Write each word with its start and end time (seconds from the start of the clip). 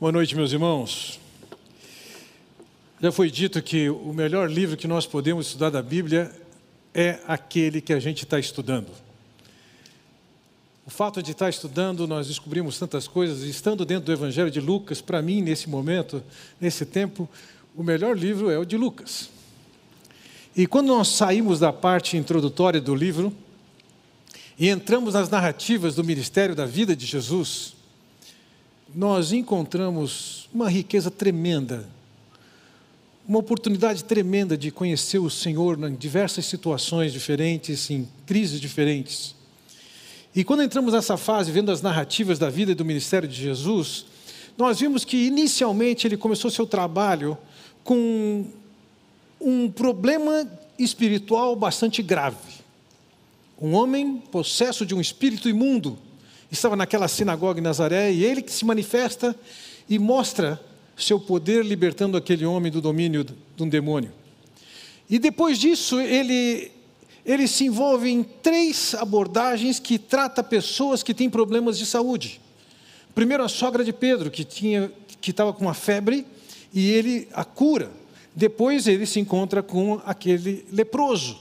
Boa 0.00 0.12
noite, 0.12 0.36
meus 0.36 0.52
irmãos. 0.52 1.18
Já 3.02 3.10
foi 3.10 3.28
dito 3.28 3.60
que 3.60 3.90
o 3.90 4.12
melhor 4.12 4.48
livro 4.48 4.76
que 4.76 4.86
nós 4.86 5.08
podemos 5.08 5.48
estudar 5.48 5.70
da 5.70 5.82
Bíblia 5.82 6.30
é 6.94 7.18
aquele 7.26 7.80
que 7.80 7.92
a 7.92 7.98
gente 7.98 8.22
está 8.22 8.38
estudando. 8.38 8.86
O 10.86 10.90
fato 10.90 11.20
de 11.20 11.32
estar 11.32 11.50
estudando, 11.50 12.06
nós 12.06 12.28
descobrimos 12.28 12.78
tantas 12.78 13.08
coisas, 13.08 13.42
estando 13.42 13.84
dentro 13.84 14.06
do 14.06 14.12
Evangelho 14.12 14.52
de 14.52 14.60
Lucas, 14.60 15.00
para 15.00 15.20
mim, 15.20 15.42
nesse 15.42 15.68
momento, 15.68 16.22
nesse 16.60 16.86
tempo, 16.86 17.28
o 17.74 17.82
melhor 17.82 18.16
livro 18.16 18.50
é 18.50 18.56
o 18.56 18.64
de 18.64 18.76
Lucas. 18.76 19.28
E 20.54 20.64
quando 20.68 20.86
nós 20.86 21.08
saímos 21.08 21.58
da 21.58 21.72
parte 21.72 22.16
introdutória 22.16 22.80
do 22.80 22.94
livro 22.94 23.34
e 24.56 24.68
entramos 24.68 25.14
nas 25.14 25.28
narrativas 25.28 25.96
do 25.96 26.04
ministério 26.04 26.54
da 26.54 26.66
vida 26.66 26.94
de 26.94 27.04
Jesus, 27.04 27.76
nós 28.94 29.32
encontramos 29.32 30.48
uma 30.52 30.68
riqueza 30.68 31.10
tremenda, 31.10 31.86
uma 33.26 33.38
oportunidade 33.38 34.04
tremenda 34.04 34.56
de 34.56 34.70
conhecer 34.70 35.18
o 35.18 35.28
Senhor 35.28 35.78
em 35.86 35.94
diversas 35.94 36.46
situações 36.46 37.12
diferentes, 37.12 37.90
em 37.90 38.08
crises 38.26 38.60
diferentes. 38.60 39.34
E 40.34 40.42
quando 40.42 40.62
entramos 40.62 40.94
nessa 40.94 41.16
fase, 41.16 41.52
vendo 41.52 41.70
as 41.70 41.82
narrativas 41.82 42.38
da 42.38 42.48
vida 42.48 42.72
e 42.72 42.74
do 42.74 42.84
ministério 42.84 43.28
de 43.28 43.34
Jesus, 43.34 44.06
nós 44.56 44.80
vimos 44.80 45.04
que 45.04 45.26
inicialmente 45.26 46.06
ele 46.06 46.16
começou 46.16 46.50
seu 46.50 46.66
trabalho 46.66 47.36
com 47.84 48.46
um 49.40 49.70
problema 49.70 50.48
espiritual 50.78 51.54
bastante 51.54 52.02
grave. 52.02 52.36
Um 53.60 53.74
homem 53.74 54.22
possesso 54.30 54.86
de 54.86 54.94
um 54.94 55.00
espírito 55.00 55.48
imundo 55.48 55.98
estava 56.50 56.76
naquela 56.76 57.08
sinagoga 57.08 57.60
em 57.60 57.62
Nazaré 57.62 58.12
e 58.12 58.24
ele 58.24 58.42
que 58.42 58.52
se 58.52 58.64
manifesta 58.64 59.34
e 59.88 59.98
mostra 59.98 60.60
seu 60.96 61.20
poder 61.20 61.64
libertando 61.64 62.16
aquele 62.16 62.44
homem 62.44 62.72
do 62.72 62.80
domínio 62.80 63.24
de 63.24 63.62
um 63.62 63.68
demônio. 63.68 64.12
E 65.08 65.18
depois 65.18 65.58
disso, 65.58 66.00
ele, 66.00 66.70
ele 67.24 67.46
se 67.48 67.64
envolve 67.64 68.10
em 68.10 68.22
três 68.22 68.94
abordagens 68.94 69.78
que 69.78 69.98
trata 69.98 70.42
pessoas 70.42 71.02
que 71.02 71.14
têm 71.14 71.30
problemas 71.30 71.78
de 71.78 71.86
saúde. 71.86 72.40
Primeiro, 73.14 73.42
a 73.42 73.48
sogra 73.48 73.82
de 73.82 73.92
Pedro, 73.92 74.30
que, 74.30 74.44
tinha, 74.44 74.92
que 75.20 75.30
estava 75.30 75.52
com 75.52 75.64
uma 75.64 75.74
febre, 75.74 76.26
e 76.72 76.90
ele 76.90 77.28
a 77.32 77.44
cura. 77.44 77.90
Depois 78.34 78.86
ele 78.86 79.06
se 79.06 79.18
encontra 79.18 79.62
com 79.62 80.00
aquele 80.04 80.64
leproso. 80.70 81.38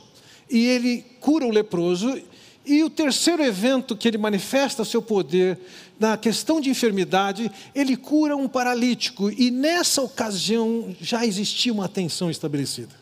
E 0.50 0.66
ele 0.66 1.06
cura 1.20 1.46
o 1.46 1.52
leproso. 1.52 2.20
E 2.68 2.84
o 2.84 2.90
terceiro 2.90 3.42
evento 3.42 3.96
que 3.96 4.10
ele 4.10 4.18
manifesta 4.18 4.84
seu 4.84 5.02
poder 5.02 5.58
na 5.98 6.18
questão 6.18 6.60
de 6.60 6.70
enfermidade, 6.70 7.50
ele 7.74 7.96
cura 7.96 8.36
um 8.36 8.46
paralítico. 8.46 9.32
E 9.32 9.50
nessa 9.50 10.02
ocasião 10.02 10.94
já 11.00 11.26
existia 11.26 11.72
uma 11.72 11.86
atenção 11.86 12.30
estabelecida. 12.30 12.94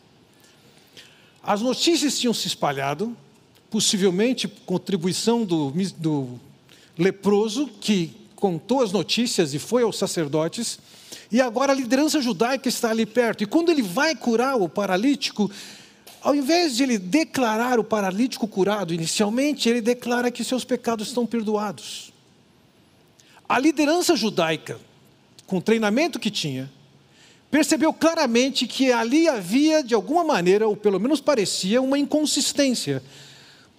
As 1.42 1.60
notícias 1.60 2.16
tinham 2.16 2.32
se 2.32 2.46
espalhado, 2.46 3.16
possivelmente 3.68 4.46
contribuição 4.46 5.44
do, 5.44 5.72
do 5.98 6.40
leproso, 6.96 7.66
que 7.80 8.12
contou 8.36 8.82
as 8.82 8.92
notícias 8.92 9.52
e 9.52 9.58
foi 9.58 9.82
aos 9.82 9.98
sacerdotes. 9.98 10.78
E 11.30 11.40
agora 11.40 11.72
a 11.72 11.74
liderança 11.74 12.20
judaica 12.20 12.68
está 12.68 12.90
ali 12.90 13.04
perto. 13.04 13.42
E 13.42 13.46
quando 13.46 13.70
ele 13.70 13.82
vai 13.82 14.14
curar 14.14 14.54
o 14.54 14.68
paralítico, 14.68 15.50
ao 16.26 16.34
invés 16.34 16.76
de 16.76 16.82
ele 16.82 16.98
declarar 16.98 17.78
o 17.78 17.84
paralítico 17.84 18.48
curado 18.48 18.92
inicialmente, 18.92 19.68
ele 19.68 19.80
declara 19.80 20.28
que 20.28 20.42
seus 20.42 20.64
pecados 20.64 21.06
estão 21.06 21.24
perdoados. 21.24 22.12
A 23.48 23.60
liderança 23.60 24.16
judaica, 24.16 24.76
com 25.46 25.58
o 25.58 25.62
treinamento 25.62 26.18
que 26.18 26.28
tinha, 26.28 26.68
percebeu 27.48 27.92
claramente 27.92 28.66
que 28.66 28.90
ali 28.90 29.28
havia, 29.28 29.84
de 29.84 29.94
alguma 29.94 30.24
maneira, 30.24 30.66
ou 30.66 30.76
pelo 30.76 30.98
menos 30.98 31.20
parecia, 31.20 31.80
uma 31.80 31.96
inconsistência. 31.96 33.00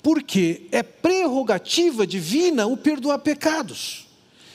Porque 0.02 0.68
é 0.72 0.82
prerrogativa 0.82 2.08
divina 2.08 2.66
o 2.66 2.78
perdoar 2.78 3.20
pecados. 3.20 4.08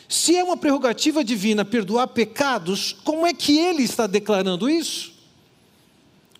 Se 0.08 0.34
é 0.34 0.42
uma 0.42 0.56
prerrogativa 0.56 1.22
divina 1.22 1.62
perdoar 1.62 2.06
pecados, 2.06 2.96
como 3.04 3.26
é 3.26 3.34
que 3.34 3.58
ele 3.58 3.82
está 3.82 4.06
declarando 4.06 4.70
isso? 4.70 5.12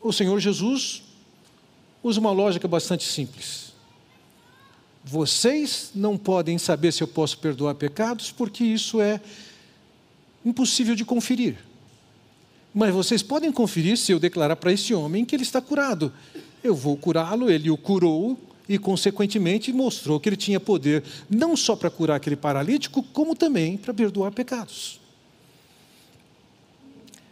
O 0.00 0.14
Senhor 0.14 0.41
Jesus 0.41 1.01
usa 2.02 2.20
uma 2.20 2.30
lógica 2.30 2.66
bastante 2.66 3.04
simples. 3.04 3.72
Vocês 5.04 5.90
não 5.94 6.16
podem 6.16 6.58
saber 6.58 6.92
se 6.92 7.02
eu 7.02 7.08
posso 7.08 7.38
perdoar 7.38 7.74
pecados, 7.74 8.30
porque 8.30 8.64
isso 8.64 9.00
é 9.00 9.20
impossível 10.44 10.94
de 10.94 11.04
conferir. 11.04 11.56
Mas 12.72 12.94
vocês 12.94 13.22
podem 13.22 13.52
conferir 13.52 13.96
se 13.98 14.12
eu 14.12 14.18
declarar 14.18 14.56
para 14.56 14.72
esse 14.72 14.94
homem 14.94 15.24
que 15.24 15.34
ele 15.34 15.42
está 15.42 15.60
curado. 15.60 16.12
Eu 16.62 16.74
vou 16.74 16.96
curá-lo, 16.96 17.50
ele 17.50 17.70
o 17.70 17.76
curou, 17.76 18.38
e, 18.68 18.78
consequentemente, 18.78 19.72
mostrou 19.72 20.20
que 20.20 20.28
ele 20.28 20.36
tinha 20.36 20.60
poder 20.60 21.02
não 21.28 21.56
só 21.56 21.76
para 21.76 21.91
curar 21.91 22.16
aquele 22.16 22.36
paralítico, 22.36 23.02
como 23.02 23.34
também 23.34 23.76
para 23.76 23.92
perdoar 23.92 24.30
pecados. 24.32 25.00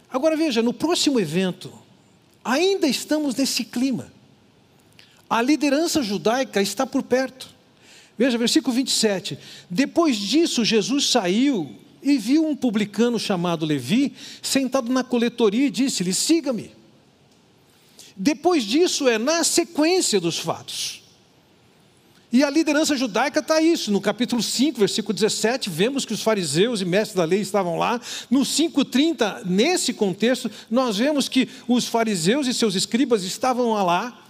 Agora 0.09 0.35
veja, 0.35 0.61
no 0.61 0.73
próximo 0.73 1.19
evento, 1.19 1.71
ainda 2.43 2.85
estamos 2.85 3.33
nesse 3.35 3.63
clima. 3.63 4.11
A 5.31 5.41
liderança 5.41 6.03
judaica 6.03 6.61
está 6.61 6.85
por 6.85 7.01
perto. 7.01 7.47
Veja, 8.17 8.37
versículo 8.37 8.75
27. 8.75 9.39
Depois 9.69 10.17
disso, 10.17 10.65
Jesus 10.65 11.07
saiu 11.07 11.73
e 12.03 12.17
viu 12.17 12.45
um 12.45 12.53
publicano 12.53 13.17
chamado 13.17 13.65
Levi 13.65 14.13
sentado 14.41 14.91
na 14.91 15.05
coletoria 15.05 15.67
e 15.67 15.69
disse-lhe: 15.69 16.13
Siga-me. 16.13 16.71
Depois 18.13 18.65
disso, 18.65 19.07
é 19.07 19.17
na 19.17 19.41
sequência 19.45 20.19
dos 20.19 20.37
fatos. 20.37 21.01
E 22.29 22.43
a 22.43 22.49
liderança 22.49 22.97
judaica 22.97 23.39
está 23.39 23.61
isso. 23.61 23.89
No 23.89 24.01
capítulo 24.01 24.43
5, 24.43 24.79
versículo 24.79 25.13
17, 25.13 25.69
vemos 25.69 26.03
que 26.03 26.13
os 26.13 26.21
fariseus 26.21 26.81
e 26.81 26.85
mestres 26.85 27.15
da 27.15 27.23
lei 27.23 27.39
estavam 27.39 27.77
lá. 27.77 28.01
No 28.29 28.41
5,30, 28.41 29.45
nesse 29.45 29.93
contexto, 29.93 30.51
nós 30.69 30.97
vemos 30.97 31.29
que 31.29 31.47
os 31.69 31.87
fariseus 31.87 32.47
e 32.47 32.53
seus 32.53 32.75
escribas 32.75 33.23
estavam 33.23 33.71
lá. 33.71 34.20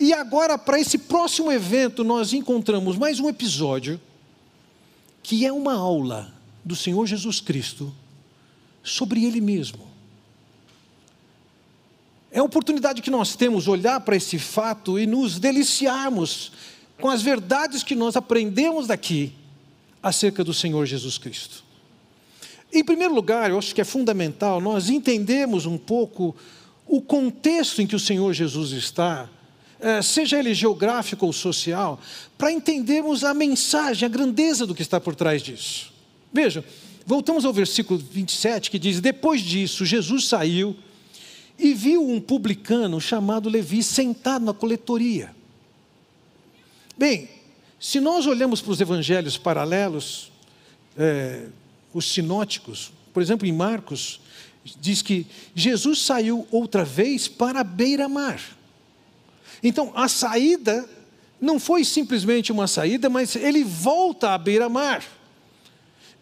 E 0.00 0.14
agora, 0.14 0.56
para 0.56 0.80
esse 0.80 0.96
próximo 0.96 1.52
evento, 1.52 2.02
nós 2.02 2.32
encontramos 2.32 2.96
mais 2.96 3.20
um 3.20 3.28
episódio 3.28 4.00
que 5.22 5.44
é 5.44 5.52
uma 5.52 5.74
aula 5.74 6.32
do 6.64 6.74
Senhor 6.74 7.06
Jesus 7.06 7.38
Cristo 7.38 7.94
sobre 8.82 9.26
Ele 9.26 9.42
mesmo. 9.42 9.86
É 12.32 12.38
a 12.38 12.42
oportunidade 12.42 13.02
que 13.02 13.10
nós 13.10 13.36
temos 13.36 13.68
olhar 13.68 14.00
para 14.00 14.16
esse 14.16 14.38
fato 14.38 14.98
e 14.98 15.06
nos 15.06 15.38
deliciarmos 15.38 16.50
com 16.98 17.10
as 17.10 17.20
verdades 17.20 17.82
que 17.82 17.94
nós 17.94 18.16
aprendemos 18.16 18.86
daqui 18.86 19.34
acerca 20.02 20.42
do 20.42 20.54
Senhor 20.54 20.86
Jesus 20.86 21.18
Cristo. 21.18 21.62
Em 22.72 22.82
primeiro 22.82 23.12
lugar, 23.12 23.50
eu 23.50 23.58
acho 23.58 23.74
que 23.74 23.82
é 23.82 23.84
fundamental 23.84 24.62
nós 24.62 24.88
entendemos 24.88 25.66
um 25.66 25.76
pouco 25.76 26.34
o 26.86 27.02
contexto 27.02 27.82
em 27.82 27.86
que 27.86 27.96
o 27.96 28.00
Senhor 28.00 28.32
Jesus 28.32 28.70
está, 28.70 29.28
seja 30.02 30.38
ele 30.38 30.54
geográfico 30.54 31.26
ou 31.26 31.32
social, 31.32 32.00
para 32.36 32.52
entendermos 32.52 33.24
a 33.24 33.32
mensagem, 33.32 34.06
a 34.06 34.08
grandeza 34.08 34.66
do 34.66 34.74
que 34.74 34.82
está 34.82 35.00
por 35.00 35.14
trás 35.14 35.42
disso. 35.42 35.92
Veja, 36.32 36.64
voltamos 37.06 37.44
ao 37.44 37.52
versículo 37.52 37.98
27 37.98 38.70
que 38.70 38.78
diz: 38.78 39.00
Depois 39.00 39.40
disso, 39.40 39.84
Jesus 39.84 40.28
saiu 40.28 40.76
e 41.58 41.74
viu 41.74 42.08
um 42.08 42.20
publicano 42.20 43.00
chamado 43.00 43.48
Levi 43.48 43.82
sentado 43.82 44.44
na 44.44 44.54
coletoria. 44.54 45.34
Bem, 46.96 47.28
se 47.78 48.00
nós 48.00 48.26
olhamos 48.26 48.60
para 48.60 48.72
os 48.72 48.80
evangelhos 48.80 49.38
paralelos, 49.38 50.30
é, 50.96 51.46
os 51.92 52.12
sinóticos, 52.12 52.92
por 53.12 53.22
exemplo, 53.22 53.46
em 53.46 53.52
Marcos, 53.52 54.20
diz 54.80 55.02
que 55.02 55.26
Jesus 55.54 56.02
saiu 56.02 56.46
outra 56.50 56.84
vez 56.84 57.26
para 57.26 57.60
a 57.60 57.64
beira-mar. 57.64 58.40
Então, 59.62 59.92
a 59.94 60.08
saída 60.08 60.88
não 61.40 61.58
foi 61.58 61.84
simplesmente 61.84 62.52
uma 62.52 62.66
saída, 62.66 63.08
mas 63.08 63.34
ele 63.34 63.64
volta 63.64 64.30
à 64.30 64.38
beira-mar. 64.38 65.02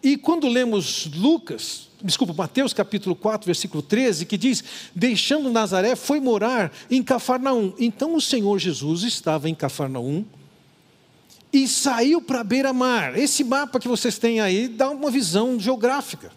E 0.01 0.15
quando 0.15 0.47
lemos 0.47 1.09
Lucas, 1.13 1.89
desculpa, 2.01 2.33
Mateus 2.33 2.73
capítulo 2.73 3.15
4, 3.15 3.45
versículo 3.45 3.83
13, 3.83 4.25
que 4.25 4.37
diz: 4.37 4.63
Deixando 4.95 5.51
Nazaré, 5.51 5.95
foi 5.95 6.21
morar 6.21 6.71
em 6.89 7.03
Cafarnaum. 7.03 7.73
Então 7.77 8.15
o 8.15 8.21
Senhor 8.21 8.57
Jesus 8.59 9.03
estava 9.03 9.49
em 9.49 9.55
Cafarnaum 9.55 10.23
e 11.51 11.67
saiu 11.67 12.21
para 12.21 12.39
a 12.39 12.43
beira-mar. 12.43 13.17
Esse 13.17 13.43
mapa 13.43 13.79
que 13.79 13.87
vocês 13.87 14.17
têm 14.17 14.39
aí 14.39 14.67
dá 14.69 14.89
uma 14.89 15.11
visão 15.11 15.59
geográfica. 15.59 16.31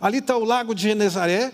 Ali 0.00 0.18
está 0.18 0.36
o 0.36 0.44
lago 0.44 0.74
de 0.74 0.82
Genezaré, 0.82 1.52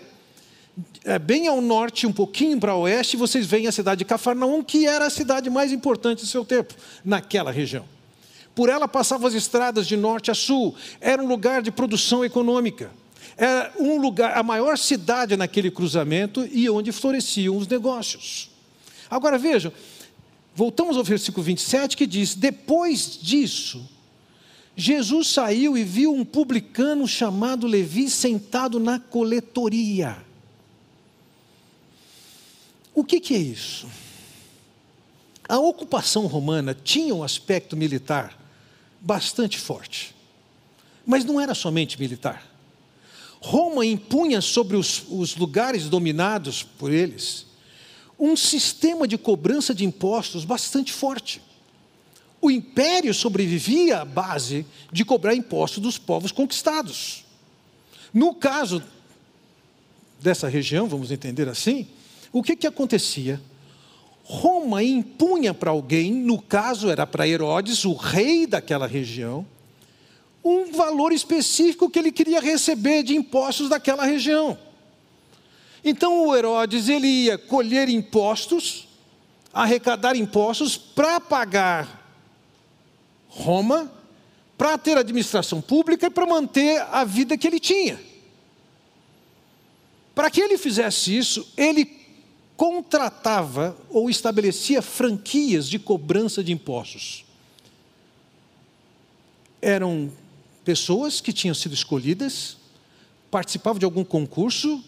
é, 1.03 1.17
bem 1.17 1.47
ao 1.47 1.61
norte, 1.61 2.05
um 2.05 2.11
pouquinho 2.11 2.59
para 2.59 2.75
oeste, 2.75 3.17
vocês 3.17 3.45
veem 3.45 3.67
a 3.67 3.71
cidade 3.71 3.99
de 3.99 4.05
Cafarnaum, 4.05 4.63
que 4.63 4.85
era 4.85 5.05
a 5.05 5.09
cidade 5.09 5.49
mais 5.49 5.71
importante 5.71 6.21
do 6.21 6.27
seu 6.27 6.43
tempo, 6.45 6.73
naquela 7.03 7.51
região. 7.51 7.85
Por 8.53 8.69
ela 8.69 8.87
passavam 8.87 9.27
as 9.27 9.33
estradas 9.33 9.87
de 9.87 9.95
norte 9.95 10.29
a 10.29 10.33
sul, 10.33 10.75
era 10.99 11.23
um 11.23 11.27
lugar 11.27 11.61
de 11.61 11.71
produção 11.71 12.25
econômica. 12.25 12.91
Era 13.37 13.71
um 13.79 13.97
lugar, 14.01 14.37
a 14.37 14.43
maior 14.43 14.77
cidade 14.77 15.37
naquele 15.37 15.71
cruzamento 15.71 16.45
e 16.51 16.69
onde 16.69 16.91
floresciam 16.91 17.55
os 17.55 17.67
negócios. 17.67 18.51
Agora 19.09 19.37
vejam, 19.37 19.71
voltamos 20.53 20.97
ao 20.97 21.03
versículo 21.03 21.43
27 21.43 21.95
que 21.95 22.05
diz: 22.05 22.35
Depois 22.35 23.17
disso, 23.21 23.89
Jesus 24.75 25.29
saiu 25.29 25.77
e 25.77 25.83
viu 25.83 26.13
um 26.13 26.25
publicano 26.25 27.07
chamado 27.07 27.65
Levi 27.65 28.09
sentado 28.09 28.79
na 28.79 28.99
coletoria. 28.99 30.28
O 32.99 33.03
que, 33.05 33.21
que 33.21 33.33
é 33.33 33.37
isso? 33.37 33.87
A 35.47 35.57
ocupação 35.57 36.27
romana 36.27 36.73
tinha 36.75 37.15
um 37.15 37.23
aspecto 37.23 37.77
militar 37.77 38.37
bastante 38.99 39.57
forte, 39.57 40.13
mas 41.05 41.23
não 41.23 41.39
era 41.39 41.55
somente 41.55 41.97
militar. 41.97 42.45
Roma 43.39 43.85
impunha 43.85 44.41
sobre 44.41 44.75
os, 44.75 45.05
os 45.09 45.37
lugares 45.37 45.87
dominados 45.87 46.61
por 46.61 46.91
eles 46.91 47.45
um 48.19 48.35
sistema 48.35 49.07
de 49.07 49.17
cobrança 49.17 49.73
de 49.73 49.85
impostos 49.85 50.43
bastante 50.43 50.91
forte. 50.91 51.41
O 52.41 52.51
império 52.51 53.13
sobrevivia 53.13 54.01
à 54.01 54.05
base 54.05 54.65
de 54.91 55.05
cobrar 55.05 55.33
impostos 55.33 55.81
dos 55.81 55.97
povos 55.97 56.33
conquistados. 56.33 57.23
No 58.13 58.35
caso 58.35 58.83
dessa 60.19 60.49
região, 60.49 60.85
vamos 60.85 61.11
entender 61.11 61.47
assim, 61.47 61.87
o 62.31 62.43
que, 62.43 62.55
que 62.55 62.67
acontecia? 62.67 63.41
Roma 64.23 64.83
impunha 64.83 65.53
para 65.53 65.71
alguém, 65.71 66.11
no 66.13 66.39
caso 66.39 66.89
era 66.89 67.07
para 67.07 67.27
Herodes, 67.27 67.83
o 67.83 67.93
rei 67.93 68.45
daquela 68.45 68.85
região, 68.85 69.45
um 70.43 70.71
valor 70.71 71.11
específico 71.11 71.89
que 71.89 71.97
ele 71.97 72.11
queria 72.11 72.39
receber 72.39 73.03
de 73.03 73.15
impostos 73.15 73.69
daquela 73.69 74.05
região. 74.05 74.57
Então 75.83 76.27
o 76.27 76.35
Herodes 76.35 76.89
ele 76.89 77.07
ia 77.07 77.37
colher 77.37 77.89
impostos, 77.89 78.87
arrecadar 79.51 80.15
impostos 80.15 80.77
para 80.77 81.19
pagar 81.19 81.99
Roma, 83.27 83.91
para 84.57 84.77
ter 84.77 84.97
administração 84.97 85.61
pública 85.61 86.07
e 86.07 86.09
para 86.09 86.25
manter 86.25 86.81
a 86.91 87.03
vida 87.03 87.37
que 87.37 87.47
ele 87.47 87.59
tinha. 87.59 87.99
Para 90.13 90.29
que 90.29 90.41
ele 90.41 90.57
fizesse 90.57 91.17
isso, 91.17 91.51
ele 91.55 91.98
contratava 92.59 93.73
ou 93.89 94.09
estabelecia 94.09 94.81
franquias 94.81 95.69
de 95.69 95.79
cobrança 95.79 96.43
de 96.43 96.51
impostos. 96.51 97.23
Eram 99.61 100.11
pessoas 100.65 101.21
que 101.21 101.31
tinham 101.31 101.55
sido 101.55 101.73
escolhidas, 101.73 102.57
participavam 103.31 103.79
de 103.79 103.85
algum 103.85 104.03
concurso 104.03 104.83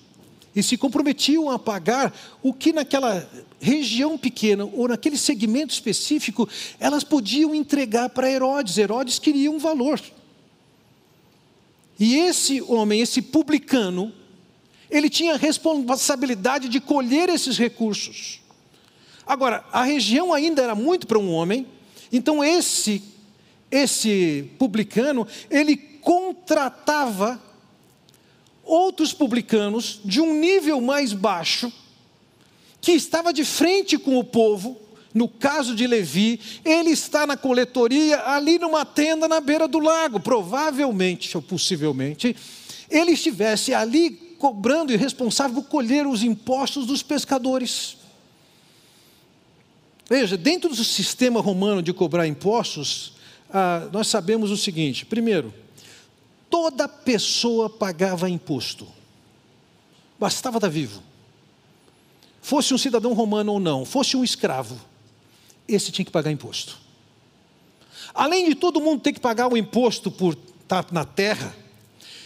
e 0.53 0.61
se 0.61 0.75
comprometiam 0.75 1.49
a 1.49 1.57
pagar 1.57 2.13
o 2.43 2.53
que 2.53 2.73
naquela 2.73 3.25
região 3.61 4.17
pequena 4.17 4.65
ou 4.65 4.89
naquele 4.89 5.17
segmento 5.17 5.73
específico 5.73 6.49
elas 6.77 7.05
podiam 7.05 7.55
entregar 7.55 8.09
para 8.09 8.29
Herodes. 8.29 8.77
Herodes 8.77 9.17
queria 9.17 9.49
um 9.49 9.59
valor. 9.59 9.97
E 11.97 12.17
esse 12.17 12.61
homem, 12.63 12.99
esse 12.99 13.21
publicano, 13.21 14.11
ele 14.91 15.09
tinha 15.09 15.37
responsabilidade 15.37 16.69
de 16.69 16.79
colher 16.79 17.29
esses 17.29 17.57
recursos. 17.57 18.41
Agora, 19.25 19.63
a 19.71 19.83
região 19.83 20.33
ainda 20.33 20.61
era 20.61 20.75
muito 20.75 21.07
para 21.07 21.17
um 21.17 21.31
homem, 21.31 21.65
então 22.11 22.43
esse 22.43 23.01
esse 23.71 24.51
publicano, 24.59 25.25
ele 25.49 25.77
contratava 25.77 27.41
outros 28.63 29.13
publicanos 29.13 30.01
de 30.03 30.19
um 30.19 30.37
nível 30.37 30.81
mais 30.81 31.13
baixo, 31.13 31.71
que 32.81 32.91
estava 32.91 33.31
de 33.31 33.45
frente 33.45 33.97
com 33.97 34.17
o 34.17 34.23
povo, 34.23 34.77
no 35.13 35.27
caso 35.27 35.75
de 35.75 35.87
Levi, 35.87 36.39
ele 36.65 36.91
está 36.91 37.25
na 37.25 37.37
coletoria, 37.37 38.21
ali 38.25 38.57
numa 38.59 38.85
tenda 38.85 39.27
na 39.27 39.39
beira 39.39 39.67
do 39.67 39.79
lago, 39.79 40.19
provavelmente 40.19 41.35
ou 41.37 41.43
possivelmente, 41.43 42.35
ele 42.89 43.11
estivesse 43.11 43.73
ali 43.73 44.30
cobrando 44.41 44.91
e 44.91 44.97
responsável 44.97 45.61
por 45.61 45.69
colher 45.69 46.07
os 46.07 46.23
impostos 46.23 46.87
dos 46.87 47.03
pescadores. 47.03 47.95
Veja, 50.09 50.35
dentro 50.35 50.69
do 50.69 50.83
sistema 50.83 51.39
romano 51.39 51.83
de 51.83 51.93
cobrar 51.93 52.25
impostos, 52.25 53.13
ah, 53.53 53.87
nós 53.93 54.07
sabemos 54.07 54.49
o 54.49 54.57
seguinte: 54.57 55.05
primeiro, 55.05 55.53
toda 56.49 56.87
pessoa 56.89 57.69
pagava 57.69 58.27
imposto, 58.27 58.87
bastava 60.19 60.57
estar 60.57 60.69
vivo, 60.69 61.03
fosse 62.41 62.73
um 62.73 62.79
cidadão 62.79 63.13
romano 63.13 63.53
ou 63.53 63.59
não, 63.59 63.85
fosse 63.85 64.17
um 64.17 64.23
escravo, 64.23 64.81
esse 65.67 65.91
tinha 65.91 66.03
que 66.03 66.11
pagar 66.11 66.31
imposto. 66.31 66.79
Além 68.11 68.49
de 68.49 68.55
todo 68.55 68.81
mundo 68.81 69.03
ter 69.03 69.13
que 69.13 69.19
pagar 69.19 69.53
o 69.53 69.55
imposto 69.55 70.09
por 70.09 70.35
estar 70.63 70.87
na 70.91 71.05
terra, 71.05 71.55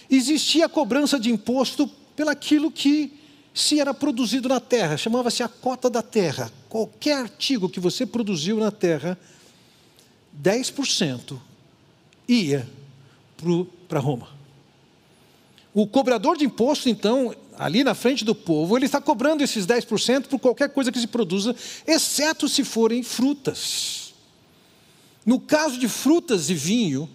existia 0.09 0.65
a 0.67 0.69
cobrança 0.69 1.19
de 1.19 1.29
imposto 1.29 1.91
pelaquilo 2.15 2.71
que 2.71 3.13
se 3.53 3.79
era 3.79 3.93
produzido 3.93 4.49
na 4.49 4.59
terra, 4.59 4.97
chamava-se 4.97 5.41
a 5.41 5.47
cota 5.47 5.89
da 5.89 6.01
terra. 6.01 6.51
Qualquer 6.67 7.17
artigo 7.17 7.69
que 7.69 7.79
você 7.79 8.05
produziu 8.05 8.57
na 8.57 8.71
terra, 8.71 9.17
10% 10.41 11.39
ia 12.27 12.67
para 13.87 13.99
Roma. 13.99 14.27
O 15.73 15.87
cobrador 15.87 16.37
de 16.37 16.45
imposto, 16.45 16.89
então, 16.89 17.35
ali 17.57 17.83
na 17.83 17.93
frente 17.93 18.23
do 18.23 18.33
povo, 18.33 18.77
ele 18.77 18.85
está 18.85 19.01
cobrando 19.01 19.43
esses 19.43 19.65
10% 19.65 20.27
por 20.27 20.39
qualquer 20.39 20.69
coisa 20.69 20.91
que 20.91 20.99
se 20.99 21.07
produza, 21.07 21.55
exceto 21.85 22.47
se 22.47 22.63
forem 22.63 23.03
frutas. 23.03 24.13
No 25.25 25.39
caso 25.39 25.79
de 25.79 25.87
frutas 25.87 26.49
e 26.49 26.53
vinho, 26.53 27.09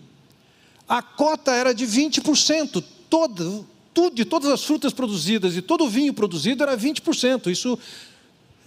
a 0.88 1.00
cota 1.00 1.53
era 1.53 1.73
de 1.73 1.87
20%. 1.87 2.82
Todo, 3.08 3.67
tudo, 3.93 4.15
de 4.15 4.25
todas 4.25 4.51
as 4.51 4.65
frutas 4.65 4.93
produzidas 4.93 5.57
e 5.57 5.63
todo 5.63 5.85
o 5.85 5.89
vinho 5.89 6.15
produzido 6.15 6.63
era 6.63 6.77
20%. 6.77 7.49
Isso 7.51 7.79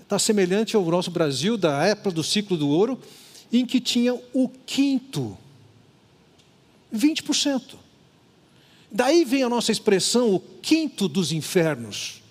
está 0.02 0.20
semelhante 0.20 0.76
ao 0.76 0.84
nosso 0.86 1.10
Brasil, 1.10 1.58
da 1.58 1.84
época 1.86 2.12
do 2.12 2.24
ciclo 2.24 2.58
do 2.58 2.68
ouro, 2.68 3.00
em 3.52 3.66
que 3.66 3.80
tinha 3.80 4.14
o 4.34 4.50
quinto, 4.66 5.38
20%. 6.94 7.76
Daí 8.92 9.26
vem 9.26 9.44
a 9.44 9.50
nossa 9.50 9.72
expressão, 9.72 10.34
o 10.36 10.40
quinto 10.40 11.08
dos 11.08 11.32
infernos. 11.32 12.22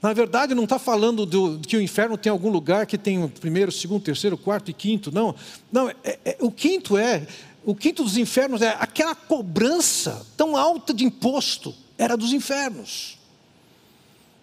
Na 0.00 0.12
verdade, 0.12 0.54
não 0.54 0.64
está 0.64 0.78
falando 0.78 1.26
do, 1.26 1.58
que 1.58 1.76
o 1.76 1.82
inferno 1.82 2.16
tem 2.16 2.30
algum 2.30 2.50
lugar 2.50 2.86
que 2.86 2.96
tem 2.96 3.22
o 3.22 3.28
primeiro, 3.28 3.72
segundo, 3.72 4.02
terceiro, 4.02 4.36
quarto 4.36 4.70
e 4.70 4.74
quinto, 4.74 5.10
não. 5.10 5.34
Não, 5.72 5.88
é, 5.88 5.96
é, 6.24 6.36
o 6.40 6.52
quinto 6.52 6.96
é 6.96 7.26
o 7.68 7.74
quinto 7.74 8.02
dos 8.02 8.16
infernos 8.16 8.62
é 8.62 8.74
aquela 8.80 9.14
cobrança 9.14 10.26
tão 10.38 10.56
alta 10.56 10.94
de 10.94 11.04
imposto, 11.04 11.74
era 11.98 12.16
dos 12.16 12.32
infernos. 12.32 13.18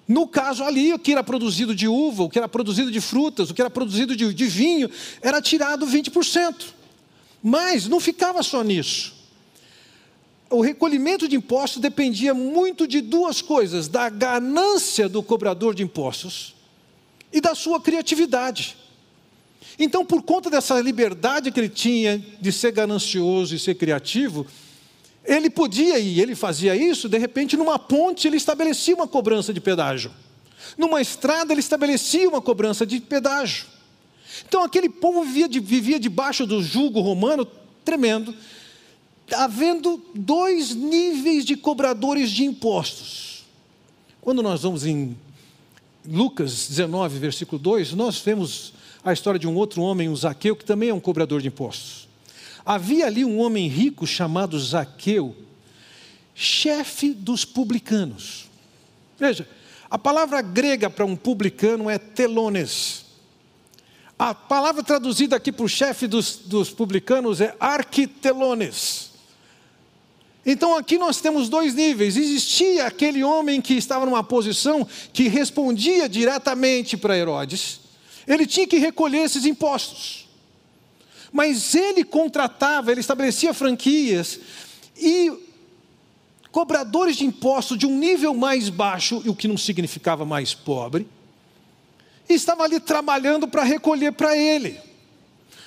No 0.08 0.28
caso 0.28 0.64
ali, 0.64 0.94
o 0.94 1.00
que 1.00 1.12
era 1.12 1.24
produzido 1.24 1.74
de 1.74 1.88
uva, 1.88 2.22
o 2.22 2.30
que 2.30 2.38
era 2.38 2.48
produzido 2.48 2.92
de 2.92 3.02
frutas, 3.02 3.50
o 3.50 3.56
que 3.56 3.62
era 3.64 3.70
produzido 3.72 4.16
de, 4.16 4.32
de 4.32 4.46
vinho, 4.46 4.92
era 5.24 5.42
tirado 5.42 5.88
20%. 5.88 6.66
Mas 7.42 7.88
não 7.88 8.00
ficava 8.00 8.44
só 8.44 8.62
nisso. 8.62 9.16
O 10.48 10.62
recolhimento 10.62 11.28
de 11.28 11.36
impostos 11.36 11.82
dependia 11.82 12.32
muito 12.32 12.88
de 12.88 13.02
duas 13.02 13.42
coisas: 13.42 13.88
da 13.88 14.08
ganância 14.08 15.10
do 15.10 15.24
cobrador 15.24 15.74
de 15.74 15.82
impostos 15.82 16.54
e 17.34 17.42
da 17.42 17.56
sua 17.56 17.82
criatividade. 17.82 18.85
Então, 19.78 20.06
por 20.06 20.22
conta 20.24 20.50
dessa 20.50 20.80
liberdade 20.80 21.52
que 21.52 21.60
ele 21.60 21.70
tinha 21.70 22.24
de 22.40 22.52
ser 22.52 22.72
ganancioso 22.72 23.56
e 23.56 23.60
ser 23.60 23.76
criativo, 23.76 24.48
ele 25.26 25.50
podia, 25.50 26.00
e 26.00 26.22
ele 26.22 26.36
fazia 26.36 26.76
isso, 26.76 27.10
de 27.10 27.18
repente, 27.18 27.58
numa 27.58 27.78
ponte 27.80 28.28
ele 28.28 28.38
estabelecia 28.38 28.96
uma 28.96 29.08
cobrança 29.08 29.54
de 29.54 29.60
pedágio. 29.60 30.12
Numa 30.78 31.02
estrada 31.02 31.54
ele 31.54 31.60
estabelecia 31.60 32.28
uma 32.30 32.42
cobrança 32.42 32.86
de 32.86 33.00
pedágio. 33.00 33.66
Então 34.48 34.64
aquele 34.64 34.90
povo 34.90 35.24
vivia, 35.24 35.48
de, 35.48 35.60
vivia 35.60 36.00
debaixo 36.00 36.46
do 36.46 36.62
jugo 36.62 37.00
romano 37.00 37.48
tremendo, 37.84 38.36
havendo 39.34 40.02
dois 40.14 40.76
níveis 40.76 41.46
de 41.46 41.56
cobradores 41.56 42.30
de 42.30 42.44
impostos. 42.44 43.46
Quando 44.22 44.42
nós 44.44 44.64
vamos 44.64 44.86
em 44.86 45.16
Lucas 46.08 46.68
19, 46.68 47.18
versículo 47.18 47.60
2, 47.60 47.94
nós 47.94 48.20
vemos 48.20 48.74
a 49.06 49.14
história 49.14 49.40
de 49.40 49.48
um 49.48 49.56
outro 49.56 49.84
homem, 49.84 50.10
um 50.10 50.16
Zaqueu, 50.16 50.56
que 50.56 50.66
também 50.66 50.90
é 50.90 50.94
um 50.94 51.00
cobrador 51.00 51.40
de 51.40 51.48
impostos. 51.48 52.08
Havia 52.66 53.06
ali 53.06 53.24
um 53.24 53.38
homem 53.38 53.68
rico 53.68 54.08
chamado 54.08 54.60
Zaqueu, 54.60 55.36
chefe 56.34 57.14
dos 57.14 57.46
publicanos. 57.46 58.50
Veja, 59.20 59.48
a 59.92 60.00
palavra 60.00 60.42
grega 60.42 60.90
para 60.90 61.06
um 61.06 61.16
publicano 61.16 61.88
é 61.88 62.00
telones. 62.00 63.06
A 64.18 64.34
palavra 64.34 64.82
traduzida 64.82 65.36
aqui 65.36 65.52
para 65.52 65.66
o 65.66 65.70
chefe 65.70 66.08
dos, 66.08 66.38
dos 66.38 66.72
publicanos 66.72 67.40
é 67.42 67.56
arquitelones. 67.60 69.12
Então 70.44 70.76
aqui 70.76 70.98
nós 70.98 71.22
temos 71.22 71.48
dois 71.48 71.76
níveis. 71.76 72.18
Existia 72.18 72.88
aquele 72.88 73.24
homem 73.24 73.62
que 73.62 73.76
estava 73.76 74.06
numa 74.06 74.24
posição 74.24 74.88
que 75.14 75.28
respondia 75.28 76.10
diretamente 76.10 76.98
para 76.98 77.16
Herodes. 77.16 77.85
Ele 78.28 78.46
tinha 78.46 78.68
que 78.68 78.78
recolher 78.78 79.20
esses 79.20 79.46
impostos. 79.46 80.28
Mas 81.32 81.76
ele 81.76 82.04
contratava, 82.04 82.92
ele 82.92 83.02
estabelecia 83.02 83.54
franquias 83.54 84.40
e 84.98 85.32
cobradores 86.52 87.18
de 87.18 87.26
impostos 87.26 87.78
de 87.78 87.86
um 87.86 87.98
nível 87.98 88.34
mais 88.34 88.70
baixo, 88.70 89.22
o 89.26 89.36
que 89.36 89.48
não 89.48 89.58
significava 89.58 90.24
mais 90.24 90.54
pobre, 90.54 91.06
estava 92.30 92.64
ali 92.64 92.80
trabalhando 92.80 93.48
para 93.48 93.64
recolher 93.64 94.14
para 94.14 94.38
ele. 94.38 94.80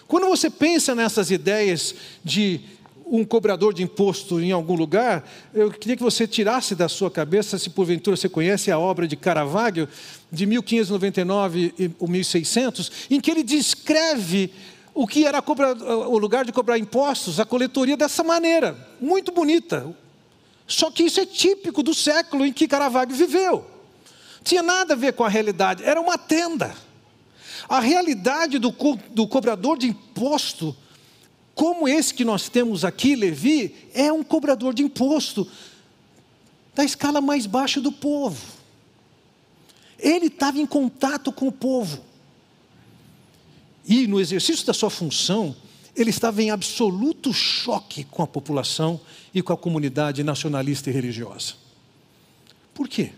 Quando 0.06 0.26
você 0.26 0.48
pensa 0.48 0.94
nessas 0.94 1.30
ideias 1.30 1.94
de 2.24 2.62
um 3.10 3.24
cobrador 3.24 3.72
de 3.72 3.82
imposto 3.82 4.40
em 4.40 4.52
algum 4.52 4.74
lugar, 4.74 5.28
eu 5.54 5.70
queria 5.70 5.96
que 5.96 6.02
você 6.02 6.26
tirasse 6.26 6.74
da 6.74 6.88
sua 6.88 7.10
cabeça, 7.10 7.58
se 7.58 7.70
porventura 7.70 8.16
você 8.16 8.28
conhece 8.28 8.70
a 8.70 8.78
obra 8.78 9.08
de 9.08 9.16
Caravaggio, 9.16 9.88
de 10.30 10.46
1599 10.46 11.94
ou 11.98 12.08
1600, 12.08 12.92
em 13.10 13.20
que 13.20 13.30
ele 13.30 13.42
descreve 13.42 14.52
o 14.94 15.06
que 15.06 15.24
era 15.24 15.42
o 16.08 16.18
lugar 16.18 16.44
de 16.44 16.52
cobrar 16.52 16.78
impostos, 16.78 17.38
a 17.38 17.44
coletoria 17.44 17.96
dessa 17.96 18.22
maneira, 18.24 18.76
muito 19.00 19.32
bonita. 19.32 19.94
Só 20.66 20.90
que 20.90 21.04
isso 21.04 21.20
é 21.20 21.24
típico 21.24 21.82
do 21.82 21.94
século 21.94 22.44
em 22.44 22.52
que 22.52 22.68
Caravaggio 22.68 23.16
viveu. 23.16 23.64
Tinha 24.42 24.62
nada 24.62 24.94
a 24.94 24.96
ver 24.96 25.14
com 25.14 25.24
a 25.24 25.28
realidade, 25.28 25.82
era 25.84 26.00
uma 26.00 26.18
tenda. 26.18 26.74
A 27.68 27.80
realidade 27.80 28.58
do, 28.58 28.72
co 28.72 28.98
do 29.10 29.26
cobrador 29.26 29.78
de 29.78 29.86
imposto 29.86 30.76
como 31.58 31.88
esse 31.88 32.14
que 32.14 32.24
nós 32.24 32.48
temos 32.48 32.84
aqui, 32.84 33.16
Levi, 33.16 33.74
é 33.92 34.12
um 34.12 34.22
cobrador 34.22 34.72
de 34.72 34.84
imposto 34.84 35.44
da 36.72 36.84
escala 36.84 37.20
mais 37.20 37.46
baixa 37.46 37.80
do 37.80 37.90
povo. 37.90 38.40
Ele 39.98 40.26
estava 40.26 40.60
em 40.60 40.66
contato 40.66 41.32
com 41.32 41.48
o 41.48 41.52
povo. 41.52 42.00
E 43.84 44.06
no 44.06 44.20
exercício 44.20 44.64
da 44.64 44.72
sua 44.72 44.88
função, 44.88 45.56
ele 45.96 46.10
estava 46.10 46.40
em 46.40 46.52
absoluto 46.52 47.32
choque 47.32 48.04
com 48.04 48.22
a 48.22 48.26
população 48.28 49.00
e 49.34 49.42
com 49.42 49.52
a 49.52 49.56
comunidade 49.56 50.22
nacionalista 50.22 50.90
e 50.90 50.92
religiosa. 50.92 51.54
Por 52.72 52.88
quê? 52.88 53.10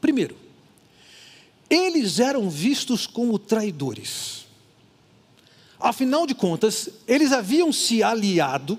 Primeiro, 0.00 0.36
eles 1.68 2.20
eram 2.20 2.48
vistos 2.48 3.04
como 3.04 3.36
traidores. 3.36 4.46
Afinal 5.80 6.26
de 6.26 6.34
contas, 6.34 6.90
eles 7.08 7.32
haviam 7.32 7.72
se 7.72 8.02
aliado 8.02 8.78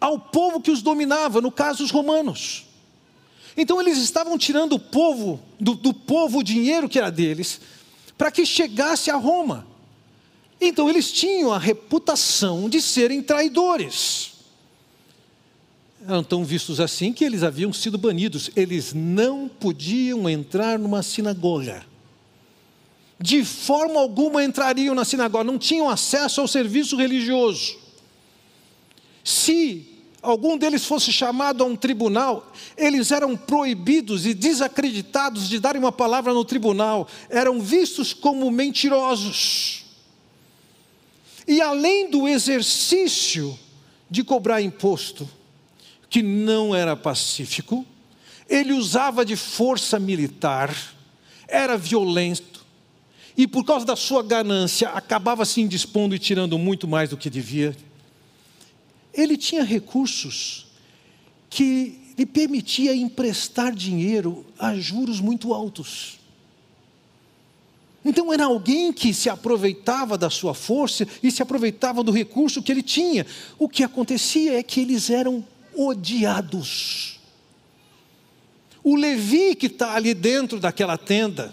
ao 0.00 0.18
povo 0.18 0.60
que 0.60 0.70
os 0.70 0.80
dominava, 0.80 1.40
no 1.40 1.50
caso 1.50 1.82
os 1.82 1.90
romanos. 1.90 2.64
Então 3.56 3.80
eles 3.80 3.98
estavam 3.98 4.38
tirando 4.38 4.74
o 4.74 4.78
povo, 4.78 5.40
do, 5.58 5.74
do 5.74 5.92
povo 5.92 6.38
o 6.38 6.42
dinheiro 6.44 6.88
que 6.88 6.98
era 6.98 7.10
deles, 7.10 7.60
para 8.16 8.30
que 8.30 8.46
chegasse 8.46 9.10
a 9.10 9.16
Roma. 9.16 9.66
Então 10.60 10.88
eles 10.88 11.10
tinham 11.10 11.52
a 11.52 11.58
reputação 11.58 12.68
de 12.68 12.80
serem 12.80 13.20
traidores. 13.20 14.34
Eram 16.06 16.22
tão 16.22 16.44
vistos 16.44 16.78
assim 16.78 17.12
que 17.12 17.24
eles 17.24 17.42
haviam 17.42 17.72
sido 17.72 17.98
banidos. 17.98 18.48
Eles 18.54 18.92
não 18.94 19.48
podiam 19.48 20.28
entrar 20.30 20.78
numa 20.78 21.02
sinagoga 21.02 21.84
de 23.18 23.44
forma 23.44 23.98
alguma 23.98 24.44
entrariam 24.44 24.94
na 24.94 25.04
sinagoga, 25.04 25.44
não 25.44 25.58
tinham 25.58 25.88
acesso 25.88 26.40
ao 26.40 26.48
serviço 26.48 26.96
religioso. 26.96 27.76
Se 29.24 29.96
algum 30.22 30.58
deles 30.58 30.84
fosse 30.84 31.12
chamado 31.12 31.62
a 31.62 31.66
um 31.66 31.76
tribunal, 31.76 32.52
eles 32.76 33.10
eram 33.10 33.36
proibidos 33.36 34.26
e 34.26 34.34
desacreditados 34.34 35.48
de 35.48 35.58
darem 35.58 35.80
uma 35.80 35.92
palavra 35.92 36.34
no 36.34 36.44
tribunal, 36.44 37.08
eram 37.30 37.60
vistos 37.60 38.12
como 38.12 38.50
mentirosos. 38.50 39.84
E 41.46 41.60
além 41.60 42.10
do 42.10 42.26
exercício 42.26 43.58
de 44.10 44.22
cobrar 44.24 44.60
imposto, 44.60 45.28
que 46.10 46.22
não 46.22 46.74
era 46.74 46.96
pacífico, 46.96 47.86
ele 48.48 48.72
usava 48.72 49.24
de 49.24 49.36
força 49.36 49.98
militar, 49.98 50.74
era 51.48 51.76
violento, 51.76 52.55
e 53.36 53.46
por 53.46 53.64
causa 53.64 53.84
da 53.84 53.96
sua 53.96 54.22
ganância 54.22 54.88
acabava 54.90 55.44
se 55.44 55.60
indispondo 55.60 56.14
e 56.14 56.18
tirando 56.18 56.58
muito 56.58 56.88
mais 56.88 57.10
do 57.10 57.16
que 57.16 57.28
devia. 57.28 57.76
Ele 59.12 59.36
tinha 59.36 59.62
recursos 59.62 60.66
que 61.50 62.14
lhe 62.16 62.24
permitia 62.24 62.94
emprestar 62.94 63.74
dinheiro 63.74 64.44
a 64.58 64.74
juros 64.74 65.20
muito 65.20 65.52
altos. 65.52 66.18
Então 68.04 68.32
era 68.32 68.44
alguém 68.44 68.92
que 68.92 69.12
se 69.12 69.28
aproveitava 69.28 70.16
da 70.16 70.30
sua 70.30 70.54
força 70.54 71.06
e 71.22 71.30
se 71.30 71.42
aproveitava 71.42 72.02
do 72.02 72.12
recurso 72.12 72.62
que 72.62 72.70
ele 72.70 72.82
tinha. 72.82 73.26
O 73.58 73.68
que 73.68 73.82
acontecia 73.82 74.58
é 74.58 74.62
que 74.62 74.80
eles 74.80 75.10
eram 75.10 75.44
odiados. 75.74 77.18
O 78.82 78.94
Levi 78.94 79.56
que 79.56 79.66
está 79.66 79.94
ali 79.94 80.14
dentro 80.14 80.60
daquela 80.60 80.96
tenda, 80.96 81.52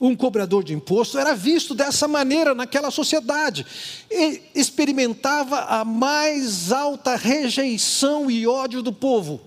um 0.00 0.14
cobrador 0.14 0.62
de 0.62 0.72
imposto 0.72 1.18
era 1.18 1.34
visto 1.34 1.74
dessa 1.74 2.06
maneira 2.06 2.54
naquela 2.54 2.90
sociedade. 2.90 3.66
E 4.10 4.42
experimentava 4.54 5.60
a 5.62 5.84
mais 5.84 6.70
alta 6.70 7.16
rejeição 7.16 8.30
e 8.30 8.46
ódio 8.46 8.82
do 8.82 8.92
povo. 8.92 9.40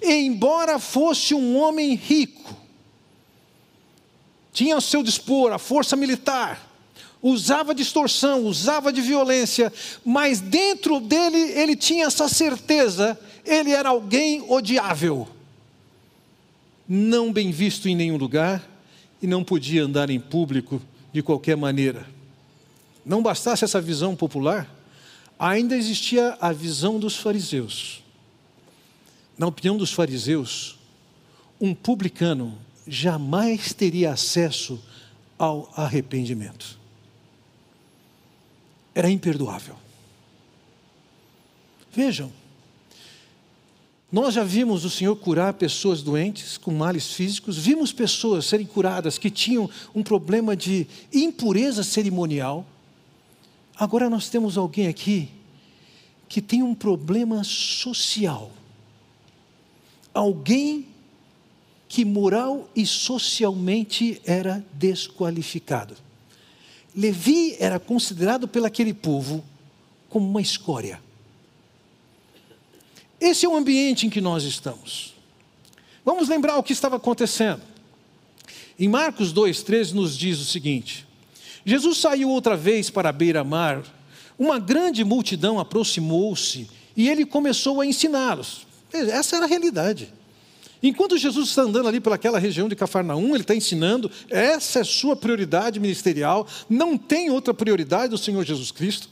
E, 0.00 0.12
embora 0.12 0.78
fosse 0.78 1.34
um 1.34 1.56
homem 1.56 1.94
rico, 1.94 2.54
tinha 4.52 4.76
ao 4.76 4.80
seu 4.80 5.02
dispor 5.02 5.52
a 5.52 5.58
força 5.58 5.96
militar, 5.96 6.72
usava 7.20 7.74
de 7.74 7.82
extorsão, 7.82 8.44
usava 8.44 8.92
de 8.92 9.02
violência, 9.02 9.72
mas 10.04 10.40
dentro 10.40 11.00
dele 11.00 11.36
ele 11.36 11.76
tinha 11.76 12.06
essa 12.06 12.28
certeza, 12.28 13.18
ele 13.44 13.72
era 13.72 13.90
alguém 13.90 14.42
odiável, 14.48 15.28
não 16.88 17.32
bem 17.32 17.50
visto 17.50 17.88
em 17.88 17.94
nenhum 17.94 18.16
lugar 18.16 18.75
e 19.22 19.26
não 19.26 19.42
podia 19.42 19.84
andar 19.84 20.10
em 20.10 20.20
público 20.20 20.80
de 21.12 21.22
qualquer 21.22 21.56
maneira. 21.56 22.06
Não 23.04 23.22
bastasse 23.22 23.64
essa 23.64 23.80
visão 23.80 24.16
popular, 24.16 24.68
ainda 25.38 25.76
existia 25.76 26.36
a 26.40 26.52
visão 26.52 26.98
dos 26.98 27.16
fariseus. 27.16 28.02
Na 29.38 29.46
opinião 29.46 29.76
dos 29.76 29.92
fariseus, 29.92 30.78
um 31.60 31.74
publicano 31.74 32.58
jamais 32.86 33.72
teria 33.72 34.12
acesso 34.12 34.82
ao 35.38 35.70
arrependimento. 35.76 36.78
Era 38.94 39.10
imperdoável. 39.10 39.76
Vejam, 41.92 42.32
nós 44.10 44.34
já 44.34 44.44
vimos 44.44 44.84
o 44.84 44.90
Senhor 44.90 45.16
curar 45.16 45.54
pessoas 45.54 46.00
doentes 46.00 46.56
com 46.56 46.72
males 46.72 47.12
físicos, 47.12 47.58
vimos 47.58 47.92
pessoas 47.92 48.46
serem 48.46 48.66
curadas 48.66 49.18
que 49.18 49.30
tinham 49.30 49.68
um 49.94 50.02
problema 50.02 50.56
de 50.56 50.86
impureza 51.12 51.82
cerimonial. 51.82 52.64
Agora 53.76 54.08
nós 54.08 54.28
temos 54.28 54.56
alguém 54.56 54.86
aqui 54.86 55.28
que 56.28 56.40
tem 56.40 56.62
um 56.62 56.74
problema 56.74 57.42
social. 57.42 58.52
Alguém 60.14 60.86
que 61.88 62.04
moral 62.04 62.68
e 62.74 62.86
socialmente 62.86 64.20
era 64.24 64.64
desqualificado. 64.72 65.96
Levi 66.94 67.56
era 67.58 67.78
considerado 67.78 68.48
pelaquele 68.48 68.94
povo 68.94 69.44
como 70.08 70.26
uma 70.26 70.40
escória. 70.40 71.00
Esse 73.20 73.46
é 73.46 73.48
o 73.48 73.56
ambiente 73.56 74.06
em 74.06 74.10
que 74.10 74.20
nós 74.20 74.44
estamos. 74.44 75.14
Vamos 76.04 76.28
lembrar 76.28 76.56
o 76.56 76.62
que 76.62 76.72
estava 76.72 76.96
acontecendo. 76.96 77.62
Em 78.78 78.88
Marcos 78.88 79.32
2,13 79.32 79.92
nos 79.92 80.16
diz 80.16 80.38
o 80.38 80.44
seguinte: 80.44 81.06
Jesus 81.64 81.98
saiu 81.98 82.28
outra 82.28 82.56
vez 82.56 82.90
para 82.90 83.08
a 83.08 83.12
beira-mar, 83.12 83.82
uma 84.38 84.58
grande 84.58 85.02
multidão 85.02 85.58
aproximou-se 85.58 86.68
e 86.96 87.08
ele 87.08 87.24
começou 87.24 87.80
a 87.80 87.86
ensiná-los. 87.86 88.66
Essa 88.92 89.36
era 89.36 89.46
a 89.46 89.48
realidade. 89.48 90.12
Enquanto 90.82 91.16
Jesus 91.16 91.48
está 91.48 91.62
andando 91.62 91.88
ali 91.88 92.00
pelaquela 92.00 92.38
região 92.38 92.68
de 92.68 92.76
Cafarnaum, 92.76 93.30
ele 93.30 93.40
está 93.40 93.54
ensinando, 93.54 94.10
essa 94.30 94.80
é 94.80 94.84
sua 94.84 95.16
prioridade 95.16 95.80
ministerial, 95.80 96.46
não 96.68 96.98
tem 96.98 97.30
outra 97.30 97.54
prioridade 97.54 98.10
do 98.10 98.18
Senhor 98.18 98.44
Jesus 98.44 98.70
Cristo 98.70 99.08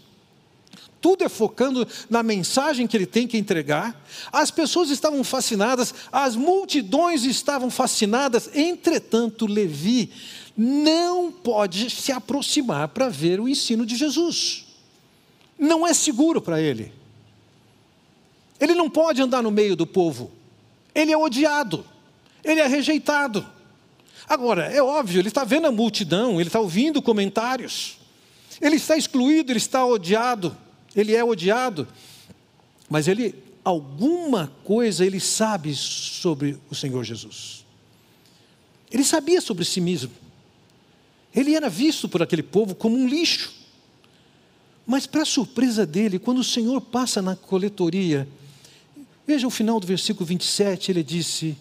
tudo 1.05 1.23
é 1.23 1.29
focando 1.29 1.87
na 2.09 2.23
mensagem 2.23 2.87
que 2.87 2.97
ele 2.97 3.05
tem 3.05 3.29
que 3.29 3.37
entregar. 3.37 4.03
As 4.33 4.51
pessoas 4.51 4.89
estavam 4.89 5.23
fascinadas, 5.23 5.95
as 6.11 6.35
multidões 6.35 7.25
estavam 7.25 7.71
fascinadas, 7.71 8.49
entretanto, 8.55 9.45
Levi 9.45 10.11
não 10.57 11.31
pode 11.31 11.91
se 11.91 12.11
aproximar 12.11 12.89
para 12.89 13.11
ver 13.11 13.39
o 13.39 13.47
ensino 13.47 13.85
de 13.85 13.97
Jesus. 13.97 14.65
Não 15.59 15.87
é 15.87 15.93
seguro 15.93 16.41
para 16.41 16.59
ele. 16.59 16.91
Ele 18.59 18.75
não 18.75 18.89
pode 18.89 19.21
andar 19.21 19.43
no 19.43 19.51
meio 19.51 19.77
do 19.77 19.87
povo. 19.87 20.33
Ele 20.95 21.13
é 21.13 21.19
odiado. 21.19 21.85
Ele 22.43 22.61
é 22.61 22.67
rejeitado. 22.67 23.47
Agora, 24.27 24.73
é 24.73 24.83
óbvio, 24.83 25.21
ele 25.21 25.29
está 25.29 25.45
vendo 25.45 25.67
a 25.67 25.71
multidão, 25.71 26.41
ele 26.41 26.49
está 26.49 26.61
ouvindo 26.61 27.03
comentários. 27.03 27.99
Ele 28.59 28.77
está 28.77 28.97
excluído, 28.97 29.53
ele 29.53 29.59
está 29.59 29.85
odiado, 29.85 30.57
ele 30.95 31.15
é 31.15 31.25
odiado. 31.25 31.89
Mas 32.89 33.09
ele, 33.09 33.35
alguma 33.65 34.53
coisa, 34.63 35.05
ele 35.05 35.21
sabe 35.21 35.75
sobre 35.75 36.59
o 36.71 36.75
Senhor 36.75 37.03
Jesus. 37.05 37.65
Ele 38.91 39.05
sabia 39.05 39.41
sobre 39.41 39.65
si 39.65 39.81
mesmo. 39.81 40.13
Ele 41.35 41.55
era 41.55 41.69
visto 41.69 42.09
por 42.09 42.23
aquele 42.23 42.43
povo 42.43 42.75
como 42.75 42.97
um 42.97 43.09
lixo. 43.09 43.53
Mas, 44.87 45.07
para 45.07 45.25
surpresa 45.25 45.85
dele, 45.87 46.19
quando 46.19 46.39
o 46.39 46.45
Senhor 46.45 46.81
passa 46.81 47.21
na 47.21 47.35
coletoria, 47.35 48.29
veja 49.27 49.47
o 49.47 49.51
final 49.51 49.81
do 49.81 49.87
versículo 49.87 50.27
27, 50.27 50.93
ele 50.93 51.03
disse: 51.03 51.57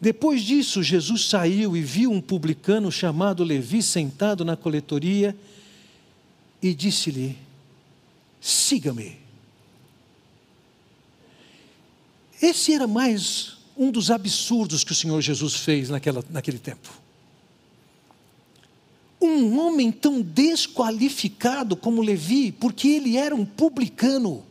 Depois 0.00 0.42
disso, 0.42 0.82
Jesus 0.82 1.26
saiu 1.26 1.76
e 1.76 1.82
viu 1.82 2.10
um 2.10 2.20
publicano 2.20 2.90
chamado 2.90 3.44
Levi 3.44 3.82
sentado 3.82 4.44
na 4.44 4.56
coletoria 4.56 5.36
e 6.62 6.72
disse-lhe: 6.72 7.36
Siga-me. 8.42 9.18
Esse 12.42 12.74
era 12.74 12.86
mais 12.86 13.56
um 13.74 13.90
dos 13.90 14.10
absurdos 14.10 14.84
que 14.84 14.92
o 14.92 14.94
Senhor 14.94 15.20
Jesus 15.22 15.54
fez 15.54 15.88
naquela, 15.88 16.22
naquele 16.28 16.58
tempo 16.58 17.02
um 19.24 19.58
homem 19.58 19.90
tão 19.90 20.20
desqualificado 20.20 21.76
como 21.76 22.02
Levi, 22.02 22.52
porque 22.52 22.88
ele 22.88 23.16
era 23.16 23.34
um 23.34 23.44
publicano, 23.44 24.44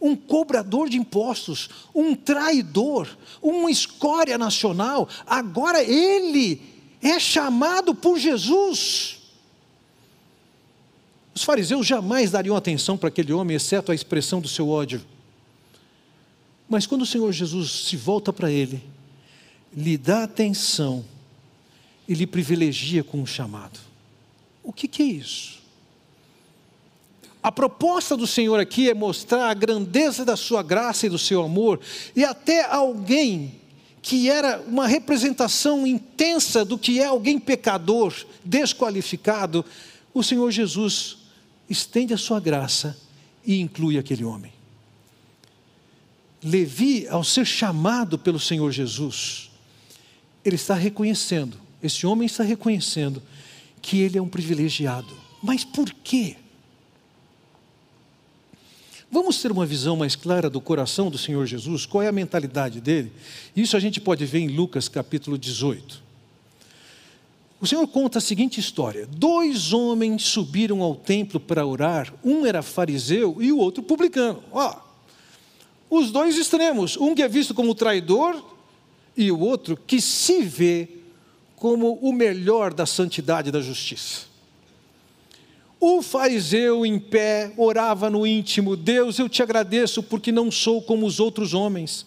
um 0.00 0.16
cobrador 0.16 0.88
de 0.88 0.96
impostos, 0.96 1.68
um 1.94 2.14
traidor, 2.14 3.08
uma 3.42 3.70
escória 3.70 4.38
nacional, 4.38 5.08
agora 5.26 5.82
ele 5.82 6.60
é 7.02 7.18
chamado 7.18 7.94
por 7.94 8.18
Jesus. 8.18 9.15
Os 11.36 11.44
fariseus 11.44 11.86
jamais 11.86 12.30
dariam 12.30 12.56
atenção 12.56 12.96
para 12.96 13.10
aquele 13.10 13.30
homem, 13.30 13.54
exceto 13.54 13.92
a 13.92 13.94
expressão 13.94 14.40
do 14.40 14.48
seu 14.48 14.70
ódio. 14.70 15.04
Mas 16.66 16.86
quando 16.86 17.02
o 17.02 17.06
Senhor 17.06 17.30
Jesus 17.30 17.70
se 17.70 17.94
volta 17.94 18.32
para 18.32 18.50
ele, 18.50 18.82
lhe 19.70 19.98
dá 19.98 20.22
atenção 20.22 21.04
e 22.08 22.14
lhe 22.14 22.26
privilegia 22.26 23.04
com 23.04 23.20
um 23.20 23.26
chamado. 23.26 23.78
O 24.64 24.72
que, 24.72 24.88
que 24.88 25.02
é 25.02 25.04
isso? 25.04 25.58
A 27.42 27.52
proposta 27.52 28.16
do 28.16 28.26
Senhor 28.26 28.58
aqui 28.58 28.88
é 28.88 28.94
mostrar 28.94 29.50
a 29.50 29.54
grandeza 29.54 30.24
da 30.24 30.38
sua 30.38 30.62
graça 30.62 31.04
e 31.04 31.10
do 31.10 31.18
seu 31.18 31.42
amor, 31.42 31.80
e 32.16 32.24
até 32.24 32.64
alguém 32.64 33.60
que 34.00 34.30
era 34.30 34.62
uma 34.66 34.86
representação 34.86 35.86
intensa 35.86 36.64
do 36.64 36.78
que 36.78 36.98
é 36.98 37.04
alguém 37.04 37.38
pecador, 37.38 38.14
desqualificado, 38.42 39.62
o 40.14 40.22
Senhor 40.22 40.50
Jesus 40.50 41.25
estende 41.68 42.14
a 42.14 42.18
sua 42.18 42.40
graça 42.40 42.96
e 43.44 43.60
inclui 43.60 43.98
aquele 43.98 44.24
homem. 44.24 44.52
Levi, 46.42 47.06
ao 47.08 47.24
ser 47.24 47.44
chamado 47.44 48.18
pelo 48.18 48.38
Senhor 48.38 48.70
Jesus, 48.70 49.50
ele 50.44 50.56
está 50.56 50.74
reconhecendo, 50.74 51.58
esse 51.82 52.06
homem 52.06 52.26
está 52.26 52.44
reconhecendo 52.44 53.22
que 53.82 54.00
ele 54.00 54.18
é 54.18 54.22
um 54.22 54.28
privilegiado. 54.28 55.12
Mas 55.42 55.64
por 55.64 55.90
quê? 56.04 56.36
Vamos 59.10 59.40
ter 59.40 59.52
uma 59.52 59.64
visão 59.64 59.96
mais 59.96 60.16
clara 60.16 60.50
do 60.50 60.60
coração 60.60 61.10
do 61.10 61.16
Senhor 61.16 61.46
Jesus, 61.46 61.86
qual 61.86 62.02
é 62.02 62.08
a 62.08 62.12
mentalidade 62.12 62.80
dele? 62.80 63.12
Isso 63.54 63.76
a 63.76 63.80
gente 63.80 64.00
pode 64.00 64.26
ver 64.26 64.40
em 64.40 64.48
Lucas 64.48 64.88
capítulo 64.88 65.38
18. 65.38 66.05
O 67.60 67.66
Senhor 67.66 67.86
conta 67.86 68.18
a 68.18 68.20
seguinte 68.20 68.60
história: 68.60 69.06
dois 69.06 69.72
homens 69.72 70.24
subiram 70.24 70.82
ao 70.82 70.94
templo 70.94 71.40
para 71.40 71.66
orar, 71.66 72.12
um 72.24 72.44
era 72.44 72.62
fariseu 72.62 73.36
e 73.40 73.52
o 73.52 73.58
outro 73.58 73.82
publicano. 73.82 74.42
Ó, 74.52 74.76
os 75.88 76.10
dois 76.10 76.36
extremos, 76.36 76.96
um 76.96 77.14
que 77.14 77.22
é 77.22 77.28
visto 77.28 77.54
como 77.54 77.74
traidor 77.74 78.42
e 79.16 79.30
o 79.30 79.40
outro 79.40 79.76
que 79.86 80.00
se 80.00 80.42
vê 80.42 80.88
como 81.56 81.94
o 82.02 82.12
melhor 82.12 82.74
da 82.74 82.84
santidade 82.84 83.48
e 83.48 83.52
da 83.52 83.60
justiça. 83.60 84.26
O 85.80 86.02
fariseu 86.02 86.84
em 86.84 86.98
pé 86.98 87.52
orava 87.56 88.10
no 88.10 88.26
íntimo: 88.26 88.76
Deus, 88.76 89.18
eu 89.18 89.28
te 89.28 89.42
agradeço 89.42 90.02
porque 90.02 90.30
não 90.30 90.50
sou 90.50 90.82
como 90.82 91.06
os 91.06 91.20
outros 91.20 91.54
homens, 91.54 92.04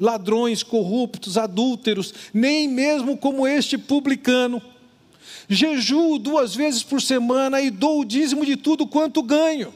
ladrões, 0.00 0.62
corruptos, 0.62 1.36
adúlteros, 1.36 2.14
nem 2.32 2.66
mesmo 2.66 3.16
como 3.16 3.46
este 3.46 3.76
publicano. 3.76 4.62
Jejuo 5.48 6.18
duas 6.18 6.54
vezes 6.54 6.82
por 6.82 7.00
semana 7.00 7.60
e 7.60 7.70
dou 7.70 8.00
o 8.00 8.04
dízimo 8.04 8.44
de 8.44 8.56
tudo 8.56 8.86
quanto 8.86 9.22
ganho. 9.22 9.72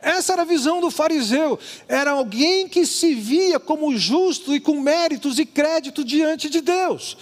Essa 0.00 0.34
era 0.34 0.42
a 0.42 0.46
visão 0.46 0.80
do 0.80 0.90
fariseu. 0.90 1.58
Era 1.88 2.12
alguém 2.12 2.68
que 2.68 2.86
se 2.86 3.14
via 3.14 3.58
como 3.58 3.96
justo 3.96 4.54
e 4.54 4.60
com 4.60 4.80
méritos 4.80 5.38
e 5.38 5.44
crédito 5.44 6.04
diante 6.04 6.48
de 6.48 6.60
Deus. 6.60 7.16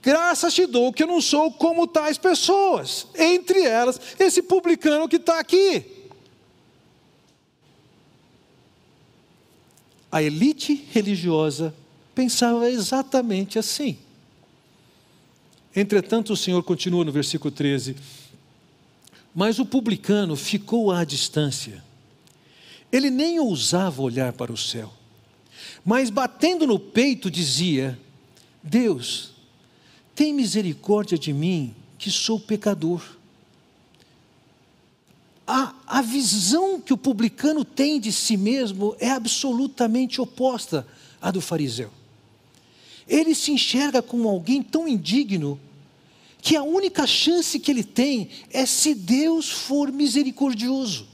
Graças 0.00 0.54
te 0.54 0.64
dou 0.64 0.92
que 0.92 1.02
eu 1.02 1.06
não 1.06 1.20
sou 1.20 1.50
como 1.50 1.86
tais 1.86 2.16
pessoas, 2.16 3.08
entre 3.16 3.62
elas 3.62 4.00
esse 4.18 4.40
publicano 4.42 5.08
que 5.08 5.16
está 5.16 5.40
aqui. 5.40 5.84
A 10.10 10.22
elite 10.22 10.86
religiosa 10.92 11.74
pensava 12.14 12.70
exatamente 12.70 13.58
assim. 13.58 13.98
Entretanto, 15.74 16.32
o 16.32 16.36
Senhor 16.36 16.62
continua 16.62 17.04
no 17.04 17.12
versículo 17.12 17.50
13: 17.50 17.96
Mas 19.34 19.58
o 19.58 19.66
publicano 19.66 20.36
ficou 20.36 20.90
à 20.90 21.04
distância. 21.04 21.84
Ele 22.90 23.10
nem 23.10 23.38
ousava 23.38 24.00
olhar 24.02 24.32
para 24.32 24.52
o 24.52 24.56
céu, 24.56 24.92
mas 25.84 26.10
batendo 26.10 26.66
no 26.66 26.78
peito 26.78 27.30
dizia: 27.30 27.98
Deus, 28.62 29.32
tem 30.14 30.32
misericórdia 30.32 31.18
de 31.18 31.32
mim, 31.32 31.74
que 31.98 32.10
sou 32.10 32.40
pecador. 32.40 33.02
A, 35.46 35.74
a 35.86 36.02
visão 36.02 36.80
que 36.80 36.92
o 36.92 36.98
publicano 36.98 37.64
tem 37.64 37.98
de 37.98 38.12
si 38.12 38.36
mesmo 38.36 38.94
é 38.98 39.10
absolutamente 39.10 40.20
oposta 40.20 40.86
à 41.22 41.30
do 41.30 41.40
fariseu. 41.40 41.90
Ele 43.08 43.34
se 43.34 43.50
enxerga 43.50 44.02
como 44.02 44.28
alguém 44.28 44.62
tão 44.62 44.86
indigno 44.86 45.58
que 46.40 46.54
a 46.54 46.62
única 46.62 47.06
chance 47.06 47.58
que 47.58 47.70
ele 47.70 47.82
tem 47.82 48.28
é 48.50 48.64
se 48.66 48.94
Deus 48.94 49.50
for 49.50 49.90
misericordioso. 49.90 51.08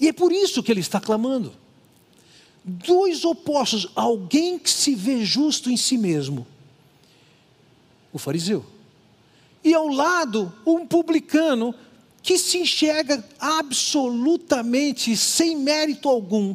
E 0.00 0.08
é 0.08 0.12
por 0.12 0.32
isso 0.32 0.62
que 0.62 0.72
ele 0.72 0.80
está 0.80 1.00
clamando. 1.00 1.52
Dois 2.64 3.24
opostos, 3.24 3.88
alguém 3.94 4.58
que 4.58 4.70
se 4.70 4.94
vê 4.94 5.24
justo 5.24 5.70
em 5.70 5.76
si 5.76 5.98
mesmo 5.98 6.46
o 8.12 8.18
fariseu. 8.18 8.64
E 9.62 9.74
ao 9.74 9.88
lado, 9.88 10.52
um 10.64 10.86
publicano 10.86 11.74
que 12.22 12.38
se 12.38 12.58
enxerga 12.58 13.22
absolutamente 13.38 15.16
sem 15.16 15.56
mérito 15.56 16.08
algum, 16.08 16.54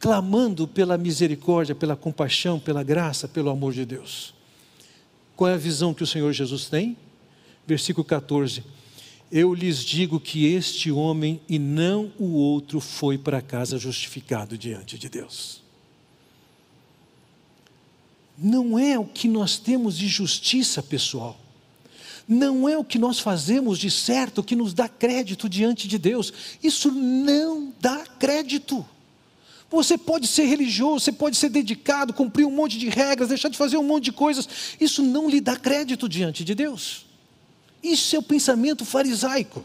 clamando 0.00 0.66
pela 0.66 0.98
misericórdia, 0.98 1.74
pela 1.74 1.94
compaixão, 1.94 2.58
pela 2.58 2.82
graça, 2.82 3.28
pelo 3.28 3.50
amor 3.50 3.72
de 3.72 3.84
Deus. 3.84 4.34
Qual 5.36 5.48
é 5.48 5.54
a 5.54 5.58
visão 5.58 5.94
que 5.94 6.02
o 6.02 6.06
Senhor 6.06 6.32
Jesus 6.32 6.68
tem? 6.68 6.96
Versículo 7.64 8.04
14: 8.04 8.64
Eu 9.30 9.54
lhes 9.54 9.84
digo 9.84 10.18
que 10.18 10.46
este 10.46 10.90
homem 10.90 11.40
e 11.48 11.58
não 11.58 12.10
o 12.18 12.32
outro 12.32 12.80
foi 12.80 13.16
para 13.16 13.40
casa 13.40 13.78
justificado 13.78 14.58
diante 14.58 14.98
de 14.98 15.08
Deus 15.08 15.60
não 18.42 18.78
é 18.78 18.98
o 18.98 19.04
que 19.04 19.28
nós 19.28 19.58
temos 19.58 19.98
de 19.98 20.08
justiça 20.08 20.82
pessoal, 20.82 21.38
não 22.26 22.68
é 22.68 22.78
o 22.78 22.84
que 22.84 22.98
nós 22.98 23.18
fazemos 23.18 23.78
de 23.78 23.90
certo 23.90 24.42
que 24.42 24.56
nos 24.56 24.72
dá 24.72 24.88
crédito 24.88 25.48
diante 25.48 25.86
de 25.86 25.98
Deus, 25.98 26.32
isso 26.62 26.90
não 26.90 27.72
dá 27.78 28.06
crédito. 28.18 28.86
Você 29.70 29.96
pode 29.96 30.26
ser 30.26 30.46
religioso, 30.46 31.04
você 31.04 31.12
pode 31.12 31.36
ser 31.36 31.48
dedicado, 31.48 32.12
cumprir 32.12 32.44
um 32.44 32.50
monte 32.50 32.76
de 32.76 32.88
regras, 32.88 33.28
deixar 33.28 33.48
de 33.48 33.56
fazer 33.56 33.76
um 33.76 33.84
monte 33.84 34.06
de 34.06 34.12
coisas, 34.12 34.48
isso 34.80 35.00
não 35.00 35.30
lhe 35.30 35.40
dá 35.40 35.56
crédito 35.56 36.08
diante 36.08 36.42
de 36.42 36.56
Deus. 36.56 37.06
Isso 37.80 38.16
é 38.16 38.18
o 38.18 38.22
pensamento 38.22 38.84
farisaico. 38.84 39.64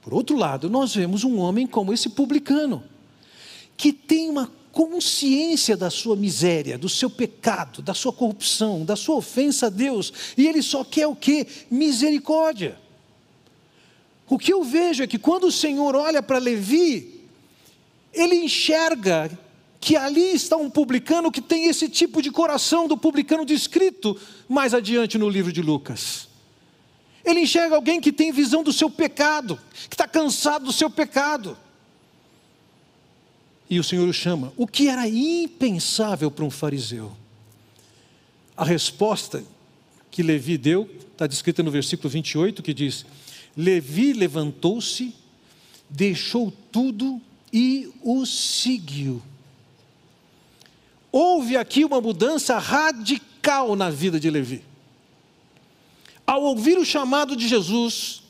Por 0.00 0.14
outro 0.14 0.36
lado, 0.36 0.70
nós 0.70 0.94
vemos 0.94 1.22
um 1.22 1.38
homem 1.38 1.66
como 1.66 1.92
esse 1.92 2.08
publicano, 2.08 2.82
que 3.76 3.92
tem 3.92 4.30
uma 4.30 4.50
consciência 4.72 5.76
da 5.76 5.90
sua 5.90 6.16
miséria, 6.16 6.76
do 6.76 6.88
seu 6.88 7.08
pecado, 7.08 7.80
da 7.80 7.94
sua 7.94 8.12
corrupção, 8.12 8.84
da 8.84 8.96
sua 8.96 9.16
ofensa 9.16 9.66
a 9.66 9.70
Deus, 9.70 10.12
e 10.36 10.46
ele 10.48 10.62
só 10.62 10.82
quer 10.82 11.06
o 11.06 11.14
que? 11.14 11.46
Misericórdia. 11.70 12.78
O 14.28 14.38
que 14.38 14.52
eu 14.52 14.64
vejo 14.64 15.02
é 15.02 15.06
que 15.06 15.18
quando 15.18 15.44
o 15.44 15.52
Senhor 15.52 15.94
olha 15.94 16.22
para 16.22 16.38
Levi, 16.38 17.13
ele 18.14 18.36
enxerga 18.36 19.30
que 19.80 19.96
ali 19.96 20.34
está 20.34 20.56
um 20.56 20.70
publicano 20.70 21.30
que 21.30 21.42
tem 21.42 21.66
esse 21.66 21.88
tipo 21.88 22.22
de 22.22 22.30
coração 22.30 22.88
do 22.88 22.96
publicano 22.96 23.44
descrito 23.44 24.18
mais 24.48 24.72
adiante 24.72 25.18
no 25.18 25.28
livro 25.28 25.52
de 25.52 25.60
Lucas. 25.60 26.26
Ele 27.24 27.40
enxerga 27.40 27.74
alguém 27.74 28.00
que 28.00 28.12
tem 28.12 28.32
visão 28.32 28.62
do 28.62 28.72
seu 28.72 28.88
pecado, 28.88 29.58
que 29.88 29.94
está 29.94 30.08
cansado 30.08 30.64
do 30.64 30.72
seu 30.72 30.88
pecado. 30.88 31.56
E 33.68 33.78
o 33.78 33.84
Senhor 33.84 34.08
o 34.08 34.12
chama, 34.12 34.52
o 34.56 34.66
que 34.66 34.88
era 34.88 35.08
impensável 35.08 36.30
para 36.30 36.44
um 36.44 36.50
fariseu. 36.50 37.12
A 38.56 38.64
resposta 38.64 39.44
que 40.10 40.22
Levi 40.22 40.56
deu 40.56 40.88
está 41.12 41.26
descrita 41.26 41.62
no 41.62 41.70
versículo 41.70 42.08
28, 42.08 42.62
que 42.62 42.72
diz: 42.72 43.04
Levi 43.56 44.12
levantou-se, 44.12 45.14
deixou 45.90 46.52
tudo 46.70 47.20
e 47.54 47.88
o 48.02 48.26
seguiu. 48.26 49.22
Houve 51.12 51.56
aqui 51.56 51.84
uma 51.84 52.00
mudança 52.00 52.58
radical 52.58 53.76
na 53.76 53.90
vida 53.90 54.18
de 54.18 54.28
Levi. 54.28 54.64
Ao 56.26 56.42
ouvir 56.42 56.76
o 56.76 56.84
chamado 56.84 57.36
de 57.36 57.46
Jesus, 57.46 58.24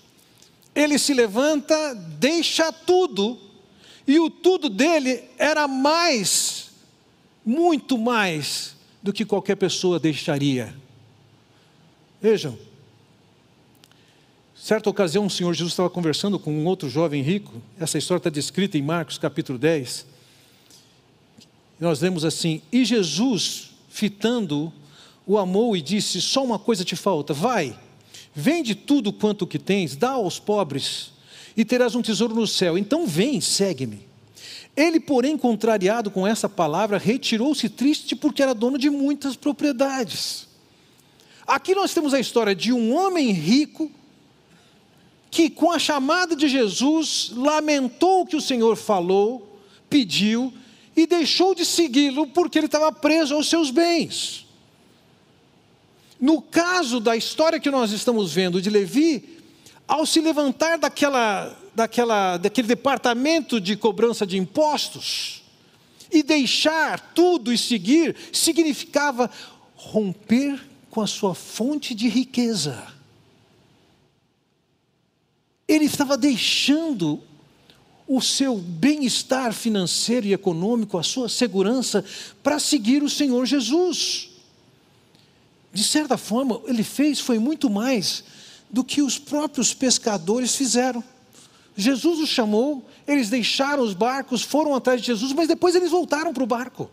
ele 0.74 0.98
se 0.98 1.14
levanta, 1.14 1.94
deixa 1.94 2.70
tudo, 2.70 3.38
e 4.06 4.20
o 4.20 4.28
tudo 4.28 4.68
dele 4.68 5.24
era 5.38 5.66
mais, 5.66 6.72
muito 7.46 7.96
mais 7.96 8.76
do 9.02 9.10
que 9.10 9.24
qualquer 9.24 9.56
pessoa 9.56 9.98
deixaria. 9.98 10.74
Vejam, 12.20 12.58
certa 14.64 14.88
ocasião 14.88 15.26
o 15.26 15.30
Senhor 15.30 15.52
Jesus 15.52 15.72
estava 15.74 15.90
conversando 15.90 16.38
com 16.38 16.50
um 16.50 16.64
outro 16.64 16.88
jovem 16.88 17.22
rico, 17.22 17.52
essa 17.78 17.98
história 17.98 18.18
está 18.18 18.30
descrita 18.30 18.78
em 18.78 18.82
Marcos 18.82 19.18
capítulo 19.18 19.58
10. 19.58 20.06
Nós 21.78 22.00
lemos 22.00 22.24
assim: 22.24 22.62
E 22.72 22.82
Jesus, 22.82 23.72
fitando, 23.90 24.72
o 25.26 25.36
amou 25.36 25.76
e 25.76 25.82
disse: 25.82 26.18
Só 26.22 26.42
uma 26.42 26.58
coisa 26.58 26.82
te 26.82 26.96
falta, 26.96 27.34
vai 27.34 27.76
Vende 28.34 28.74
tudo 28.74 29.12
quanto 29.12 29.46
que 29.46 29.60
tens, 29.60 29.94
dá 29.94 30.12
aos 30.12 30.40
pobres, 30.40 31.12
e 31.56 31.64
terás 31.64 31.94
um 31.94 32.02
tesouro 32.02 32.34
no 32.34 32.46
céu. 32.46 32.76
Então 32.76 33.06
vem, 33.06 33.40
segue-me. 33.40 34.08
Ele, 34.76 34.98
porém, 34.98 35.38
contrariado 35.38 36.10
com 36.10 36.26
essa 36.26 36.48
palavra, 36.48 36.98
retirou-se 36.98 37.68
triste 37.68 38.16
porque 38.16 38.42
era 38.42 38.52
dono 38.52 38.76
de 38.76 38.90
muitas 38.90 39.36
propriedades. 39.36 40.48
Aqui 41.46 41.76
nós 41.76 41.94
temos 41.94 42.12
a 42.12 42.18
história 42.18 42.56
de 42.56 42.72
um 42.72 42.92
homem 42.92 43.30
rico 43.30 43.92
que, 45.34 45.50
com 45.50 45.72
a 45.72 45.80
chamada 45.80 46.36
de 46.36 46.46
Jesus, 46.46 47.32
lamentou 47.34 48.20
o 48.20 48.26
que 48.26 48.36
o 48.36 48.40
Senhor 48.40 48.76
falou, 48.76 49.58
pediu 49.90 50.52
e 50.96 51.08
deixou 51.08 51.56
de 51.56 51.64
segui-lo 51.64 52.28
porque 52.28 52.56
ele 52.56 52.66
estava 52.66 52.92
preso 52.92 53.34
aos 53.34 53.48
seus 53.48 53.72
bens. 53.72 54.46
No 56.20 56.40
caso 56.40 57.00
da 57.00 57.16
história 57.16 57.58
que 57.58 57.68
nós 57.68 57.90
estamos 57.90 58.32
vendo 58.32 58.62
de 58.62 58.70
Levi, 58.70 59.40
ao 59.88 60.06
se 60.06 60.20
levantar 60.20 60.78
daquela, 60.78 61.58
daquela, 61.74 62.36
daquele 62.36 62.68
departamento 62.68 63.60
de 63.60 63.76
cobrança 63.76 64.24
de 64.24 64.38
impostos 64.38 65.42
e 66.12 66.22
deixar 66.22 67.12
tudo 67.12 67.52
e 67.52 67.58
seguir, 67.58 68.14
significava 68.32 69.28
romper 69.74 70.64
com 70.90 71.00
a 71.00 71.08
sua 71.08 71.34
fonte 71.34 71.92
de 71.92 72.08
riqueza. 72.08 72.93
Ele 75.66 75.84
estava 75.84 76.16
deixando 76.16 77.20
o 78.06 78.20
seu 78.20 78.56
bem-estar 78.56 79.52
financeiro 79.52 80.26
e 80.26 80.32
econômico, 80.32 80.98
a 80.98 81.02
sua 81.02 81.28
segurança, 81.28 82.04
para 82.42 82.58
seguir 82.58 83.02
o 83.02 83.08
Senhor 83.08 83.46
Jesus 83.46 84.34
de 85.74 85.82
certa 85.82 86.16
forma, 86.16 86.60
ele 86.66 86.84
fez 86.84 87.18
foi 87.18 87.38
muito 87.40 87.68
mais 87.68 88.22
do 88.70 88.84
que 88.84 89.02
os 89.02 89.18
próprios 89.18 89.74
pescadores 89.74 90.54
fizeram. 90.54 91.02
Jesus 91.76 92.20
os 92.20 92.28
chamou, 92.28 92.88
eles 93.08 93.28
deixaram 93.28 93.82
os 93.82 93.92
barcos, 93.92 94.42
foram 94.42 94.72
atrás 94.72 95.00
de 95.00 95.08
Jesus, 95.08 95.32
mas 95.32 95.48
depois 95.48 95.74
eles 95.74 95.90
voltaram 95.90 96.32
para 96.32 96.44
o 96.44 96.46
barco. 96.46 96.88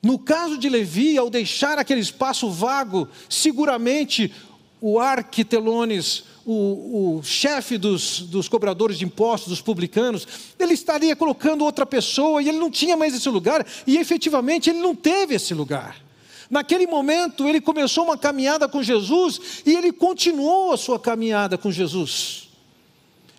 No 0.00 0.18
caso 0.20 0.56
de 0.56 0.68
Levi, 0.68 1.18
ao 1.18 1.28
deixar 1.28 1.78
aquele 1.78 2.00
espaço 2.00 2.48
vago, 2.48 3.08
seguramente 3.28 4.32
o 4.80 5.00
arquitelones, 5.00 6.22
o, 6.46 7.18
o 7.18 7.22
chefe 7.22 7.78
dos, 7.78 8.20
dos 8.20 8.48
cobradores 8.48 8.98
de 8.98 9.04
impostos, 9.04 9.48
dos 9.48 9.60
publicanos, 9.60 10.26
ele 10.58 10.74
estaria 10.74 11.16
colocando 11.16 11.64
outra 11.64 11.86
pessoa 11.86 12.42
e 12.42 12.48
ele 12.48 12.58
não 12.58 12.70
tinha 12.70 12.96
mais 12.96 13.14
esse 13.14 13.28
lugar, 13.28 13.66
e 13.86 13.96
efetivamente 13.96 14.70
ele 14.70 14.80
não 14.80 14.94
teve 14.94 15.34
esse 15.34 15.54
lugar. 15.54 16.02
Naquele 16.50 16.86
momento, 16.86 17.48
ele 17.48 17.60
começou 17.60 18.04
uma 18.04 18.18
caminhada 18.18 18.68
com 18.68 18.82
Jesus 18.82 19.62
e 19.64 19.72
ele 19.72 19.92
continuou 19.92 20.72
a 20.72 20.76
sua 20.76 20.98
caminhada 20.98 21.56
com 21.56 21.72
Jesus. 21.72 22.48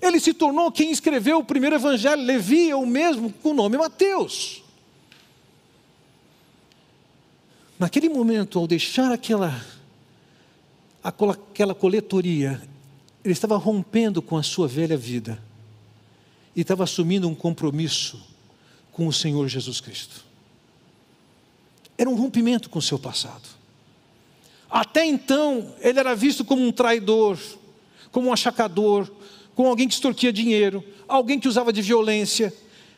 Ele 0.02 0.20
se 0.20 0.34
tornou 0.34 0.72
quem 0.72 0.92
escreveu 0.92 1.40
o 1.40 1.44
primeiro 1.44 1.76
evangelho, 1.76 2.22
Levi 2.22 2.70
é 2.70 2.76
o 2.76 2.86
mesmo 2.86 3.32
com 3.32 3.52
o 3.52 3.54
nome 3.54 3.78
Mateus. 3.78 4.64
Naquele 7.78 8.10
momento, 8.10 8.58
ao 8.58 8.68
deixar 8.68 9.12
aquela, 9.12 9.54
aquela 11.04 11.76
coletoria, 11.76 12.62
ele 13.26 13.34
estava 13.34 13.58
rompendo 13.58 14.22
com 14.22 14.38
a 14.38 14.44
sua 14.44 14.68
velha 14.68 14.96
vida 14.96 15.42
e 16.56 16.62
estava 16.62 16.84
assumindo 16.84 17.28
um 17.28 17.34
compromisso 17.34 18.22
com 18.92 19.08
o 19.08 19.14
Senhor 19.14 19.48
Jesus 19.48 19.82
Cristo. 19.82 20.24
Era 21.98 22.08
um 22.08 22.14
rompimento 22.14 22.70
com 22.70 22.78
o 22.78 22.84
seu 22.84 23.00
passado. 23.00 23.50
Até 24.70 25.04
então, 25.06 25.74
ele 25.80 26.00
era 26.00 26.16
visto 26.16 26.46
como 26.46 26.64
um 26.64 26.72
traidor, 26.72 27.40
como 28.12 28.28
um 28.30 28.34
achacador, 28.34 29.12
como 29.56 29.70
alguém 29.70 29.88
que 29.88 29.96
extorquia 29.96 30.32
dinheiro, 30.32 30.84
alguém 31.08 31.40
que 31.40 31.48
usava 31.48 31.74
de 31.74 31.82
violência, 31.82 32.54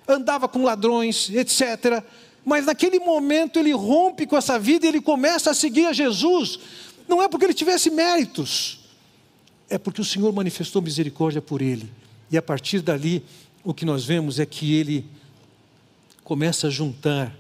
andava 0.06 0.50
com 0.50 0.64
ladrões, 0.64 1.30
etc. 1.30 2.04
Mas 2.44 2.66
naquele 2.66 3.00
momento 3.00 3.60
ele 3.60 3.72
rompe 3.72 4.28
com 4.28 4.36
essa 4.36 4.60
vida 4.60 4.86
e 4.86 4.90
ele 4.90 5.00
começa 5.00 5.52
a 5.52 5.54
seguir 5.54 5.86
a 5.86 5.94
Jesus. 5.94 6.60
Não 7.08 7.24
é 7.24 7.30
porque 7.30 7.46
ele 7.46 7.54
tivesse 7.54 7.90
méritos, 7.90 8.87
é 9.70 9.78
porque 9.78 10.02
o 10.02 10.06
Senhor 10.06 10.32
manifestou 10.34 10.82
misericórdia 10.82 11.42
por 11.42 11.62
ele. 11.62 11.92
E 12.32 12.38
a 12.38 12.42
partir 12.42 12.82
dali, 12.82 13.24
o 13.64 13.74
que 13.74 13.86
nós 13.86 14.06
vemos 14.06 14.40
é 14.40 14.46
que 14.46 14.74
ele 14.74 15.06
começa 16.24 16.68
a 16.68 16.70
juntar 16.70 17.36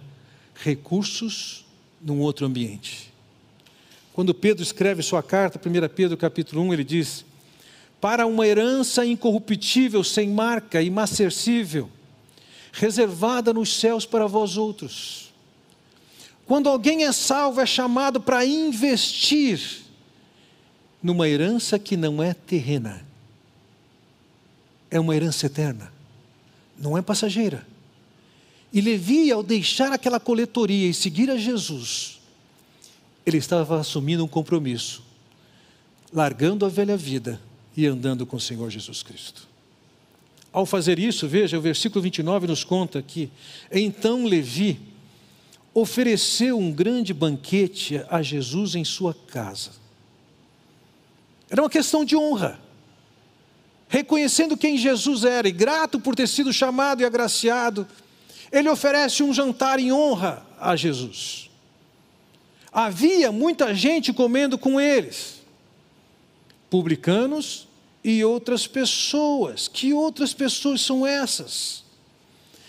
recursos 0.55 1.65
num 2.01 2.19
outro 2.19 2.45
ambiente. 2.45 3.13
Quando 4.13 4.33
Pedro 4.33 4.63
escreve 4.63 5.03
sua 5.03 5.21
carta, 5.21 5.59
1 5.59 5.89
Pedro 5.93 6.17
capítulo 6.17 6.61
1, 6.63 6.73
ele 6.73 6.83
diz: 6.83 7.25
Para 8.01 8.25
uma 8.25 8.47
herança 8.47 9.05
incorruptível, 9.05 10.03
sem 10.03 10.29
marca, 10.29 10.81
imarcessível, 10.81 11.89
reservada 12.71 13.53
nos 13.53 13.73
céus 13.73 14.05
para 14.05 14.27
vós 14.27 14.57
outros. 14.57 15.33
Quando 16.45 16.69
alguém 16.69 17.03
é 17.03 17.11
salvo, 17.11 17.59
é 17.59 17.65
chamado 17.65 18.21
para 18.21 18.45
investir 18.45 19.86
numa 21.07 21.29
herança 21.29 21.79
que 21.79 21.95
não 21.95 22.21
é 22.21 22.33
terrena, 22.33 23.01
é 24.91 24.99
uma 24.99 25.15
herança 25.15 25.45
eterna, 25.45 25.89
não 26.77 26.97
é 26.97 27.01
passageira. 27.01 27.65
E 28.73 28.81
Levi, 28.81 29.31
ao 29.31 29.41
deixar 29.41 29.93
aquela 29.93 30.19
coletoria 30.19 30.89
e 30.89 30.93
seguir 30.93 31.29
a 31.29 31.37
Jesus, 31.37 32.19
ele 33.25 33.37
estava 33.37 33.79
assumindo 33.79 34.25
um 34.25 34.27
compromisso, 34.27 35.01
largando 36.11 36.65
a 36.65 36.69
velha 36.69 36.97
vida 36.97 37.39
e 37.77 37.85
andando 37.85 38.25
com 38.25 38.35
o 38.35 38.41
Senhor 38.41 38.69
Jesus 38.69 39.01
Cristo. 39.01 39.47
Ao 40.51 40.65
fazer 40.65 40.99
isso, 40.99 41.25
veja, 41.25 41.57
o 41.57 41.61
versículo 41.61 42.01
29 42.01 42.47
nos 42.47 42.65
conta 42.65 43.01
que 43.01 43.29
então 43.71 44.25
Levi 44.25 44.77
ofereceu 45.73 46.59
um 46.59 46.69
grande 46.69 47.13
banquete 47.13 48.01
a 48.09 48.21
Jesus 48.21 48.75
em 48.75 48.83
sua 48.83 49.13
casa. 49.13 49.86
Era 51.49 51.61
uma 51.61 51.69
questão 51.69 52.03
de 52.03 52.15
honra. 52.15 52.59
Reconhecendo 53.89 54.57
quem 54.57 54.77
Jesus 54.77 55.23
era 55.23 55.47
e 55.47 55.51
grato 55.51 55.99
por 55.99 56.15
ter 56.15 56.27
sido 56.27 56.51
chamado 56.51 57.01
e 57.01 57.05
agraciado, 57.05 57.87
ele 58.51 58.69
oferece 58.69 59.23
um 59.23 59.33
jantar 59.33 59.79
em 59.79 59.91
honra 59.91 60.45
a 60.59 60.75
Jesus. 60.75 61.49
Havia 62.71 63.31
muita 63.31 63.73
gente 63.73 64.11
comendo 64.11 64.57
com 64.57 64.79
eles, 64.79 65.41
publicanos 66.69 67.67
e 68.03 68.23
outras 68.23 68.67
pessoas. 68.67 69.67
Que 69.67 69.93
outras 69.93 70.33
pessoas 70.33 70.81
são 70.81 71.07
essas? 71.07 71.83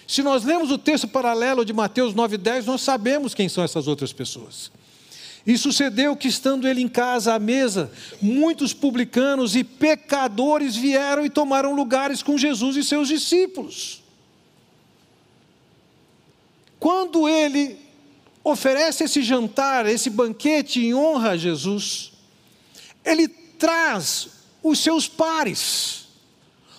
Se 0.06 0.22
nós 0.22 0.44
lemos 0.44 0.70
o 0.70 0.78
texto 0.78 1.06
paralelo 1.06 1.64
de 1.64 1.72
Mateus 1.72 2.14
9,10, 2.14 2.64
nós 2.64 2.80
sabemos 2.80 3.34
quem 3.34 3.48
são 3.48 3.62
essas 3.62 3.86
outras 3.86 4.12
pessoas. 4.12 4.70
E 5.46 5.56
sucedeu 5.56 6.16
que, 6.16 6.28
estando 6.28 6.68
ele 6.68 6.82
em 6.82 6.88
casa 6.88 7.34
à 7.34 7.38
mesa, 7.38 7.90
muitos 8.20 8.74
publicanos 8.74 9.56
e 9.56 9.64
pecadores 9.64 10.76
vieram 10.76 11.24
e 11.24 11.30
tomaram 11.30 11.74
lugares 11.74 12.22
com 12.22 12.36
Jesus 12.36 12.76
e 12.76 12.84
seus 12.84 13.08
discípulos. 13.08 14.02
Quando 16.78 17.28
ele 17.28 17.78
oferece 18.44 19.04
esse 19.04 19.22
jantar, 19.22 19.86
esse 19.86 20.10
banquete 20.10 20.80
em 20.80 20.94
honra 20.94 21.30
a 21.30 21.36
Jesus, 21.36 22.12
ele 23.04 23.28
traz 23.28 24.28
os 24.62 24.78
seus 24.78 25.08
pares, 25.08 26.06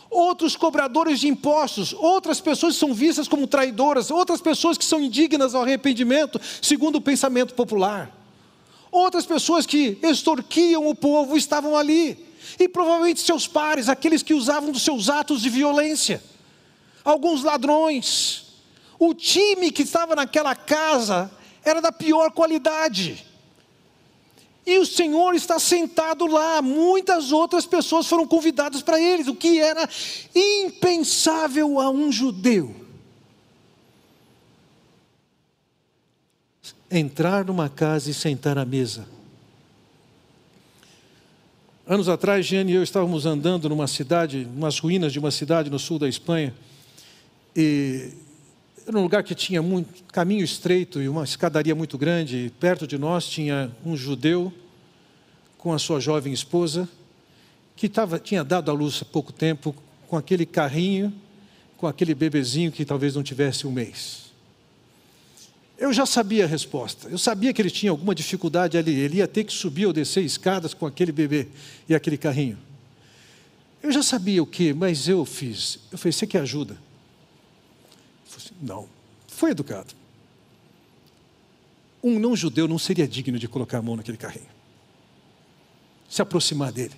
outros 0.09 0.55
cobradores 0.55 1.19
de 1.19 1.27
impostos, 1.27 1.93
outras 1.93 2.39
pessoas 2.39 2.73
que 2.73 2.79
são 2.79 2.93
vistas 2.93 3.27
como 3.27 3.47
traidoras, 3.47 4.09
outras 4.09 4.41
pessoas 4.41 4.77
que 4.77 4.85
são 4.85 5.01
indignas 5.01 5.53
ao 5.53 5.63
arrependimento, 5.63 6.39
segundo 6.61 6.95
o 6.95 7.01
pensamento 7.01 7.53
popular. 7.53 8.18
Outras 8.91 9.25
pessoas 9.25 9.65
que 9.65 9.97
extorquiam 10.01 10.87
o 10.87 10.95
povo 10.95 11.37
estavam 11.37 11.75
ali. 11.77 12.27
E 12.59 12.67
provavelmente 12.67 13.21
seus 13.21 13.47
pares, 13.47 13.89
aqueles 13.89 14.23
que 14.23 14.33
usavam 14.33 14.71
dos 14.71 14.83
seus 14.83 15.09
atos 15.09 15.41
de 15.41 15.49
violência. 15.49 16.23
Alguns 17.03 17.43
ladrões. 17.43 18.47
O 18.97 19.13
time 19.13 19.71
que 19.71 19.83
estava 19.83 20.15
naquela 20.15 20.55
casa 20.55 21.31
era 21.63 21.81
da 21.81 21.91
pior 21.91 22.31
qualidade. 22.31 23.25
E 24.65 24.77
o 24.77 24.85
Senhor 24.85 25.33
está 25.35 25.57
sentado 25.59 26.25
lá. 26.27 26.61
Muitas 26.61 27.31
outras 27.31 27.65
pessoas 27.65 28.07
foram 28.07 28.27
convidadas 28.27 28.81
para 28.81 28.99
eles, 28.99 29.27
o 29.27 29.35
que 29.35 29.59
era 29.59 29.87
impensável 30.35 31.79
a 31.79 31.89
um 31.89 32.11
judeu. 32.11 32.75
Entrar 36.91 37.45
numa 37.45 37.69
casa 37.69 38.09
e 38.09 38.13
sentar 38.13 38.57
à 38.57 38.65
mesa. 38.65 39.05
Anos 41.87 42.07
atrás, 42.07 42.45
Jane 42.45 42.71
e 42.71 42.75
eu 42.75 42.83
estávamos 42.83 43.25
andando 43.25 43.67
numa 43.67 43.87
cidade, 43.87 44.47
umas 44.55 44.79
ruínas 44.79 45.11
de 45.11 45.19
uma 45.19 45.31
cidade 45.31 45.69
no 45.69 45.79
sul 45.79 45.97
da 45.97 46.07
Espanha, 46.07 46.53
e 47.55 48.11
era 48.87 48.97
um 48.97 49.01
lugar 49.01 49.23
que 49.23 49.35
tinha 49.35 49.61
muito 49.61 50.03
caminho 50.05 50.43
estreito 50.43 51.01
e 51.01 51.09
uma 51.09 51.23
escadaria 51.23 51.75
muito 51.75 51.97
grande. 51.97 52.45
E 52.45 52.49
perto 52.49 52.87
de 52.87 52.97
nós 52.97 53.27
tinha 53.27 53.71
um 53.85 53.95
judeu 53.95 54.53
com 55.57 55.73
a 55.73 55.79
sua 55.79 55.99
jovem 55.99 56.31
esposa, 56.31 56.87
que 57.75 57.89
tava, 57.89 58.19
tinha 58.19 58.43
dado 58.43 58.71
à 58.71 58.73
luz 58.73 58.99
há 59.01 59.05
pouco 59.05 59.31
tempo, 59.31 59.75
com 60.07 60.17
aquele 60.17 60.45
carrinho, 60.45 61.13
com 61.77 61.85
aquele 61.85 62.15
bebezinho 62.15 62.71
que 62.71 62.83
talvez 62.83 63.15
não 63.15 63.23
tivesse 63.23 63.67
um 63.67 63.71
mês. 63.71 64.28
Eu 65.79 65.93
já 65.93 66.05
sabia 66.05 66.43
a 66.43 66.47
resposta. 66.47 67.07
Eu 67.07 67.17
sabia 67.17 67.53
que 67.53 67.61
ele 67.61 67.69
tinha 67.69 67.89
alguma 67.89 68.13
dificuldade 68.13 68.77
ali. 68.77 68.93
Ele 68.99 69.19
ia 69.19 69.27
ter 69.27 69.45
que 69.45 69.53
subir 69.53 69.85
ou 69.85 69.93
descer 69.93 70.21
escadas 70.25 70.73
com 70.73 70.85
aquele 70.85 71.13
bebê 71.13 71.47
e 71.87 71.95
aquele 71.95 72.17
carrinho. 72.17 72.57
Eu 73.81 73.89
já 73.89 74.03
sabia 74.03 74.43
o 74.43 74.45
que, 74.45 74.73
mas 74.73 75.07
eu 75.07 75.23
fiz. 75.23 75.79
Eu 75.89 75.97
falei: 75.97 76.11
Você 76.11 76.27
quer 76.27 76.41
ajuda? 76.41 76.77
Assim, 78.35 78.53
não. 78.61 78.89
Foi 79.25 79.51
educado. 79.51 79.93
Um 82.03 82.19
não-judeu 82.19 82.67
não 82.67 82.77
seria 82.77 83.07
digno 83.07 83.39
de 83.39 83.47
colocar 83.47 83.77
a 83.77 83.81
mão 83.81 83.95
naquele 83.95 84.17
carrinho. 84.17 84.49
Se 86.09 86.21
aproximar 86.21 86.73
dele. 86.73 86.95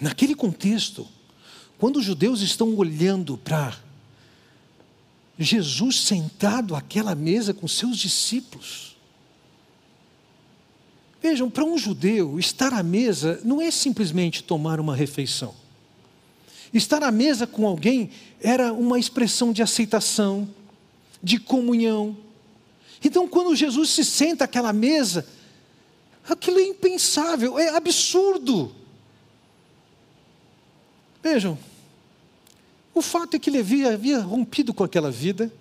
Naquele 0.00 0.36
contexto, 0.36 1.08
quando 1.76 1.96
os 1.96 2.04
judeus 2.04 2.40
estão 2.40 2.72
olhando 2.76 3.36
para 3.36 3.76
Jesus 5.38 6.00
sentado 6.00 6.74
àquela 6.74 7.14
mesa 7.14 7.54
com 7.54 7.68
seus 7.68 7.96
discípulos. 7.96 8.96
Vejam, 11.22 11.48
para 11.48 11.64
um 11.64 11.78
judeu, 11.78 12.38
estar 12.38 12.72
à 12.72 12.82
mesa 12.82 13.40
não 13.44 13.60
é 13.60 13.70
simplesmente 13.70 14.42
tomar 14.42 14.80
uma 14.80 14.94
refeição. 14.94 15.54
Estar 16.72 17.02
à 17.02 17.10
mesa 17.10 17.46
com 17.46 17.66
alguém 17.66 18.10
era 18.40 18.72
uma 18.72 18.98
expressão 18.98 19.52
de 19.52 19.62
aceitação, 19.62 20.48
de 21.22 21.38
comunhão. 21.38 22.16
Então, 23.02 23.28
quando 23.28 23.54
Jesus 23.54 23.90
se 23.90 24.04
senta 24.04 24.44
àquela 24.44 24.72
mesa, 24.72 25.26
aquilo 26.28 26.58
é 26.58 26.64
impensável, 26.64 27.58
é 27.58 27.68
absurdo. 27.76 28.72
Vejam, 31.22 31.58
o 32.98 33.02
fato 33.02 33.36
é 33.36 33.38
que 33.38 33.50
Levi 33.50 33.86
havia 33.86 34.18
rompido 34.18 34.74
com 34.74 34.82
aquela 34.82 35.10
vida 35.10 35.52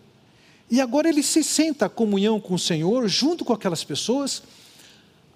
e 0.70 0.82
agora 0.82 1.08
ele 1.08 1.24
se 1.24 1.44
senta 1.44 1.86
à 1.86 1.90
comunhão 1.90 2.40
com 2.40 2.56
o 2.56 2.60
Senhor, 2.60 3.08
junto 3.08 3.46
com 3.46 3.54
aquelas 3.54 3.84
pessoas, 3.84 4.44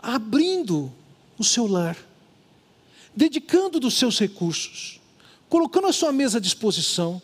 abrindo 0.01 0.91
o 1.37 1.43
seu 1.43 1.67
lar, 1.67 1.97
dedicando 3.15 3.79
dos 3.79 3.93
seus 3.93 4.19
recursos, 4.19 4.99
colocando 5.47 5.87
a 5.87 5.93
sua 5.93 6.11
mesa 6.11 6.37
à 6.37 6.41
disposição, 6.41 7.21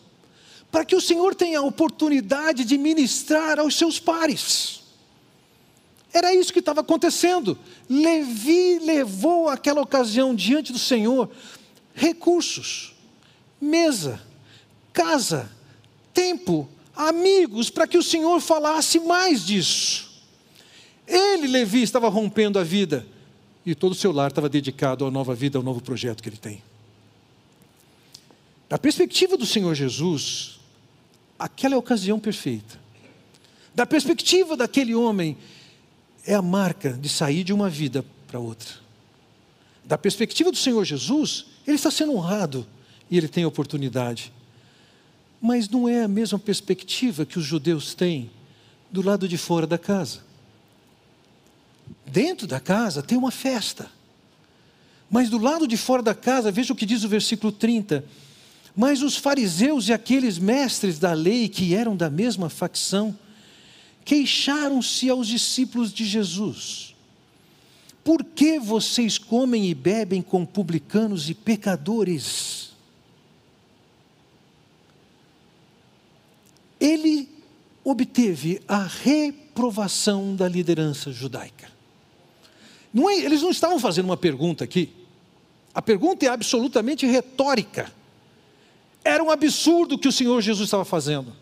para 0.71 0.85
que 0.85 0.95
o 0.95 1.01
Senhor 1.01 1.33
tenha 1.33 1.59
a 1.59 1.63
oportunidade 1.63 2.63
de 2.63 2.77
ministrar 2.77 3.59
aos 3.59 3.75
seus 3.75 3.99
pares. 3.99 4.83
Era 6.13 6.33
isso 6.33 6.53
que 6.53 6.59
estava 6.59 6.81
acontecendo. 6.81 7.57
Levi 7.89 8.79
levou 8.79 9.49
aquela 9.49 9.81
ocasião 9.81 10.35
diante 10.35 10.71
do 10.71 10.79
Senhor 10.79 11.29
recursos, 11.93 12.93
mesa, 13.59 14.21
casa, 14.97 15.51
tempo, 16.11 16.67
amigos, 16.95 17.69
para 17.69 17.85
que 17.85 17.99
o 17.99 18.03
Senhor 18.03 18.41
falasse 18.41 18.99
mais 18.99 19.45
disso. 19.45 20.09
Ele, 21.07 21.45
Levi, 21.45 21.83
estava 21.83 22.09
rompendo 22.09 22.57
a 22.57 22.63
vida 22.63 23.05
e 23.63 23.75
todo 23.75 23.91
o 23.91 23.95
seu 23.95 24.11
lar 24.11 24.31
estava 24.31 24.49
dedicado 24.49 25.05
à 25.05 25.11
nova 25.11 25.35
vida, 25.35 25.59
ao 25.59 25.63
novo 25.63 25.81
projeto 25.81 26.23
que 26.23 26.29
ele 26.29 26.37
tem. 26.37 26.63
Da 28.67 28.79
perspectiva 28.79 29.37
do 29.37 29.45
Senhor 29.45 29.75
Jesus, 29.75 30.59
aquela 31.37 31.75
é 31.75 31.77
a 31.77 31.79
ocasião 31.79 32.19
perfeita. 32.19 32.79
Da 33.75 33.85
perspectiva 33.85 34.57
daquele 34.57 34.95
homem, 34.95 35.37
é 36.25 36.33
a 36.33 36.41
marca 36.41 36.93
de 36.93 37.07
sair 37.07 37.43
de 37.43 37.53
uma 37.53 37.69
vida 37.69 38.03
para 38.25 38.39
outra. 38.39 38.73
Da 39.85 39.97
perspectiva 39.97 40.51
do 40.51 40.57
Senhor 40.57 40.83
Jesus, 40.83 41.45
ele 41.67 41.75
está 41.75 41.91
sendo 41.91 42.13
honrado 42.13 42.65
e 43.11 43.17
ele 43.17 43.27
tem 43.27 43.45
oportunidade 43.45 44.33
mas 45.41 45.69
não 45.69 45.87
é 45.87 46.03
a 46.03 46.07
mesma 46.07 46.39
perspectiva 46.39 47.25
que 47.25 47.37
os 47.37 47.45
judeus 47.45 47.93
têm 47.93 48.29
do 48.91 49.01
lado 49.01 49.27
de 49.27 49.37
fora 49.37 49.67
da 49.67 49.77
casa. 49.77 50.25
Dentro 52.05 52.47
da 52.47 52.59
casa 52.59 53.01
tem 53.01 53.17
uma 53.17 53.31
festa. 53.31 53.91
Mas 55.09 55.29
do 55.29 55.37
lado 55.37 55.67
de 55.67 55.77
fora 55.77 56.01
da 56.01 56.13
casa, 56.13 56.51
veja 56.51 56.73
o 56.73 56.75
que 56.75 56.85
diz 56.85 57.03
o 57.03 57.09
versículo 57.09 57.51
30. 57.51 58.03
Mas 58.75 59.01
os 59.01 59.17
fariseus 59.17 59.87
e 59.87 59.93
aqueles 59.93 60.37
mestres 60.37 60.99
da 60.99 61.13
lei 61.13 61.47
que 61.47 61.73
eram 61.73 61.95
da 61.95 62.09
mesma 62.09 62.49
facção, 62.49 63.17
queixaram-se 64.05 65.09
aos 65.09 65.27
discípulos 65.27 65.93
de 65.93 66.05
Jesus: 66.05 66.95
Por 68.03 68.23
que 68.23 68.59
vocês 68.59 69.17
comem 69.17 69.69
e 69.69 69.73
bebem 69.73 70.21
com 70.21 70.45
publicanos 70.45 71.29
e 71.29 71.33
pecadores? 71.33 72.66
Ele 76.79 77.29
obteve 77.83 78.61
a 78.67 78.83
reprovação 78.83 80.35
da 80.35 80.47
liderança 80.47 81.11
judaica. 81.11 81.69
Não 82.93 83.09
é, 83.09 83.17
eles 83.17 83.41
não 83.41 83.49
estavam 83.49 83.79
fazendo 83.79 84.05
uma 84.05 84.17
pergunta 84.17 84.63
aqui. 84.63 84.89
A 85.73 85.81
pergunta 85.81 86.25
é 86.25 86.29
absolutamente 86.29 87.05
retórica. 87.05 87.91
Era 89.03 89.23
um 89.23 89.31
absurdo 89.31 89.95
o 89.95 89.97
que 89.97 90.07
o 90.07 90.11
Senhor 90.11 90.41
Jesus 90.41 90.67
estava 90.67 90.83
fazendo. 90.83 91.33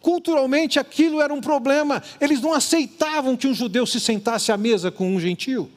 Culturalmente 0.00 0.78
aquilo 0.78 1.20
era 1.20 1.32
um 1.32 1.40
problema. 1.40 2.02
Eles 2.20 2.40
não 2.40 2.52
aceitavam 2.52 3.36
que 3.36 3.46
um 3.46 3.54
judeu 3.54 3.86
se 3.86 3.98
sentasse 3.98 4.52
à 4.52 4.56
mesa 4.56 4.90
com 4.90 5.14
um 5.14 5.20
gentio. 5.20 5.70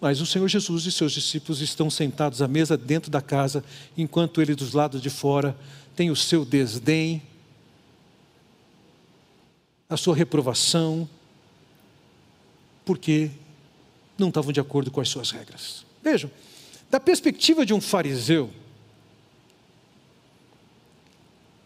Mas 0.00 0.20
o 0.20 0.26
Senhor 0.26 0.48
Jesus 0.48 0.86
e 0.86 0.92
seus 0.92 1.12
discípulos 1.12 1.60
estão 1.60 1.90
sentados 1.90 2.40
à 2.40 2.48
mesa 2.48 2.76
dentro 2.76 3.10
da 3.10 3.20
casa, 3.20 3.62
enquanto 3.96 4.40
ele 4.40 4.54
dos 4.54 4.72
lados 4.72 5.02
de 5.02 5.10
fora 5.10 5.56
tem 6.00 6.10
o 6.10 6.16
seu 6.16 6.46
desdém, 6.46 7.22
a 9.86 9.98
sua 9.98 10.16
reprovação, 10.16 11.06
porque 12.86 13.30
não 14.16 14.28
estavam 14.28 14.50
de 14.50 14.58
acordo 14.58 14.90
com 14.90 15.02
as 15.02 15.10
suas 15.10 15.30
regras. 15.30 15.84
Vejam, 16.02 16.30
da 16.90 16.98
perspectiva 16.98 17.66
de 17.66 17.74
um 17.74 17.82
fariseu, 17.82 18.50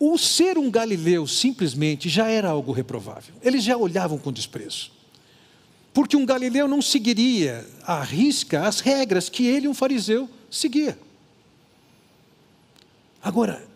o 0.01 0.19
ser 0.19 0.59
um 0.59 0.69
galileu 0.69 1.29
simplesmente 1.29 2.09
já 2.09 2.29
era 2.29 2.49
algo 2.49 2.73
reprovável. 2.73 3.37
Eles 3.41 3.63
já 3.63 3.77
olhavam 3.77 4.19
com 4.19 4.33
desprezo. 4.33 4.91
Porque 5.93 6.17
um 6.17 6.27
galileu 6.27 6.67
não 6.67 6.83
seguiria 6.83 7.65
à 7.85 8.03
risca 8.03 8.67
as 8.67 8.81
regras 8.81 9.29
que 9.29 9.47
ele, 9.47 9.69
um 9.69 9.75
fariseu, 9.75 10.29
seguia. 10.51 10.99
Agora, 13.23 13.73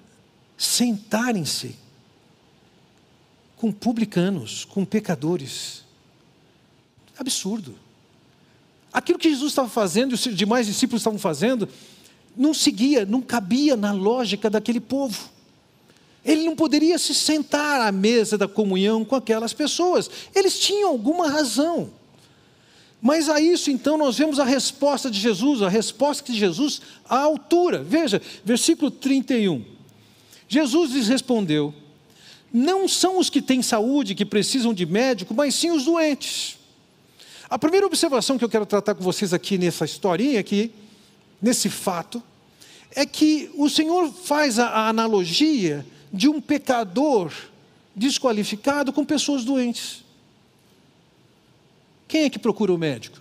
sentarem-se 0.59 1.77
com 3.57 3.73
publicanos, 3.73 4.67
com 4.67 4.85
pecadores, 4.85 5.89
Absurdo. 7.19 7.75
Aquilo 8.93 9.19
que 9.19 9.29
Jesus 9.29 9.51
estava 9.51 9.69
fazendo 9.69 10.13
e 10.13 10.15
os 10.15 10.21
demais 10.21 10.67
discípulos 10.67 11.01
estavam 11.01 11.19
fazendo, 11.19 11.69
não 12.37 12.55
seguia, 12.55 13.05
não 13.05 13.21
cabia 13.21 13.77
na 13.77 13.93
lógica 13.93 14.49
daquele 14.49 14.81
povo. 14.81 15.29
Ele 16.25 16.45
não 16.45 16.55
poderia 16.55 16.97
se 16.99 17.15
sentar 17.15 17.81
à 17.81 17.91
mesa 17.91 18.39
da 18.39 18.47
comunhão 18.47 19.05
com 19.05 19.17
aquelas 19.17 19.53
pessoas. 19.53 20.09
Eles 20.35 20.59
tinham 20.59 20.91
alguma 20.91 21.29
razão. 21.29 21.91
Mas 23.01 23.29
a 23.29 23.41
isso 23.41 23.71
então 23.71 23.99
nós 23.99 24.17
vemos 24.17 24.39
a 24.39 24.45
resposta 24.45 25.11
de 25.11 25.19
Jesus, 25.19 25.63
a 25.63 25.69
resposta 25.69 26.33
de 26.33 26.39
Jesus 26.39 26.81
à 27.09 27.19
altura. 27.19 27.83
Veja, 27.83 28.23
versículo 28.45 28.91
31. 28.91 29.65
Jesus 30.49 30.93
lhes 30.93 31.07
respondeu: 31.07 31.75
Não 32.53 32.89
são 32.89 33.19
os 33.19 33.29
que 33.29 33.43
têm 33.43 33.63
saúde 33.63 34.15
que 34.15 34.25
precisam 34.25 34.73
de 34.73 34.87
médico, 34.87 35.35
mas 35.35 35.55
sim 35.55 35.71
os 35.71 35.85
doentes. 35.85 36.59
A 37.51 37.59
primeira 37.59 37.87
observação 37.87 38.37
que 38.39 38.45
eu 38.45 38.49
quero 38.49 38.67
tratar 38.67 38.95
com 38.95 39.03
vocês 39.03 39.33
aqui 39.33 39.57
nessa 39.57 39.85
historinha 39.85 40.41
aqui, 40.41 40.73
nesse 41.41 41.71
fato, 41.71 42.23
é 42.95 43.07
que 43.07 43.51
o 43.55 43.69
Senhor 43.69 44.11
faz 44.13 44.59
a, 44.59 44.89
analogia 44.89 45.87
de 46.13 46.29
um 46.29 46.41
pecador 46.41 47.33
desqualificado 47.95 48.93
com 48.93 49.05
pessoas 49.05 49.45
doentes. 49.45 50.05
Quem 52.07 52.23
é 52.23 52.31
que 52.31 52.39
procura 52.39 52.73
o 52.73 52.79
médico? 52.79 53.19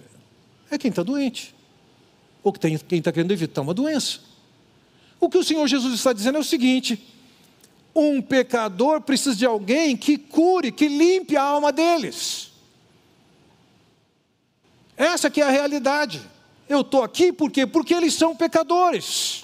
É 0.71 0.77
quem 0.77 0.89
está 0.89 1.03
doente. 1.03 1.53
Ou 2.43 2.53
quem 2.53 2.75
está 2.75 3.11
querendo 3.11 3.31
evitar 3.31 3.61
uma 3.61 3.73
doença. 3.73 4.19
O 5.19 5.29
que 5.29 5.37
o 5.37 5.43
Senhor 5.43 5.67
Jesus 5.67 5.93
está 5.93 6.13
dizendo 6.13 6.37
é 6.37 6.41
o 6.41 6.43
seguinte: 6.43 7.01
um 7.97 8.21
pecador 8.21 9.01
precisa 9.01 9.35
de 9.35 9.45
alguém 9.45 9.97
que 9.97 10.17
cure, 10.17 10.71
que 10.71 10.87
limpe 10.87 11.35
a 11.35 11.41
alma 11.41 11.71
deles. 11.71 12.51
Essa 14.95 15.29
que 15.29 15.41
é 15.41 15.45
a 15.45 15.49
realidade. 15.49 16.21
Eu 16.69 16.81
estou 16.81 17.03
aqui 17.03 17.31
por 17.31 17.51
quê? 17.51 17.65
Porque 17.65 17.93
eles 17.93 18.13
são 18.13 18.35
pecadores. 18.35 19.43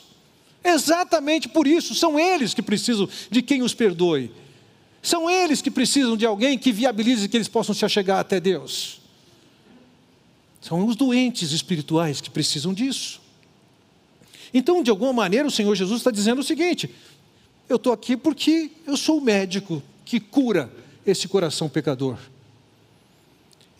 Exatamente 0.63 1.49
por 1.49 1.67
isso, 1.67 1.93
são 1.93 2.19
eles 2.19 2.53
que 2.53 2.61
precisam 2.61 3.09
de 3.29 3.41
quem 3.41 3.61
os 3.61 3.73
perdoe. 3.73 4.31
São 5.01 5.29
eles 5.29 5.61
que 5.61 5.69
precisam 5.69 6.15
de 6.15 6.25
alguém 6.25 6.57
que 6.57 6.71
viabilize 6.71 7.27
que 7.27 7.35
eles 7.35 7.49
possam 7.49 7.75
se 7.75 7.83
achegar 7.83 8.19
até 8.19 8.39
Deus. 8.39 9.01
São 10.61 10.85
os 10.87 10.95
doentes 10.95 11.51
espirituais 11.51 12.21
que 12.21 12.29
precisam 12.29 12.73
disso. 12.73 13.21
Então, 14.53 14.81
de 14.81 14.89
alguma 14.89 15.11
maneira, 15.11 15.47
o 15.47 15.51
Senhor 15.51 15.75
Jesus 15.75 15.99
está 15.99 16.11
dizendo 16.11 16.39
o 16.39 16.43
seguinte: 16.43 16.89
eu 17.67 17.77
estou 17.77 17.93
aqui 17.93 18.15
porque 18.17 18.71
eu 18.85 18.97
sou 18.97 19.17
o 19.17 19.21
médico 19.21 19.81
que 20.05 20.19
cura 20.19 20.71
esse 21.05 21.27
coração 21.27 21.69
pecador. 21.69 22.17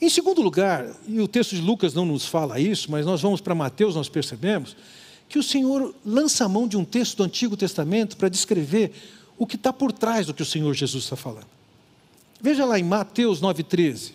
Em 0.02 0.10
segundo 0.10 0.42
lugar, 0.42 0.86
e 1.08 1.22
o 1.22 1.28
texto 1.28 1.56
de 1.56 1.62
Lucas 1.62 1.94
não 1.94 2.06
nos 2.06 2.26
fala 2.26 2.60
isso, 2.60 2.92
mas 2.92 3.06
nós 3.06 3.22
vamos 3.22 3.40
para 3.40 3.56
Mateus, 3.56 3.96
nós 3.96 4.10
percebemos 4.10 4.76
que 5.30 5.40
o 5.40 5.44
Senhor 5.44 5.96
lança 6.06 6.46
a 6.46 6.50
mão 6.50 6.68
de 6.68 6.76
um 6.76 6.84
texto 6.84 7.18
do 7.18 7.24
Antigo 7.24 7.56
Testamento 7.56 8.18
para 8.18 8.30
descrever 8.30 8.92
o 9.38 9.48
que 9.48 9.56
está 9.56 9.72
por 9.72 9.92
trás 9.92 10.28
do 10.28 10.34
que 10.34 10.42
o 10.42 10.46
Senhor 10.46 10.74
Jesus 10.74 11.06
está 11.06 11.16
falando. 11.16 11.48
Veja 12.42 12.66
lá 12.66 12.78
em 12.78 12.84
Mateus 12.84 13.42
9,13. 13.42 14.12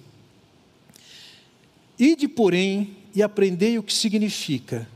Ide, 1.98 2.28
porém, 2.28 2.96
e 3.14 3.22
aprendei 3.22 3.78
o 3.78 3.82
que 3.82 3.92
significa: 3.92 4.86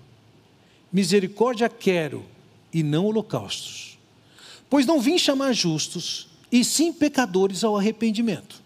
misericórdia 0.93 1.69
quero 1.69 2.25
e 2.73 2.83
não 2.83 3.07
holocaustos. 3.07 3.92
Pois 4.73 4.87
não 4.87 4.99
vim 4.99 5.19
chamar 5.19 5.53
justos, 5.53 6.29
e 6.51 6.65
sim 6.65 6.95
pecadores 6.95 7.63
ao 7.63 7.77
arrependimento. 7.77 8.63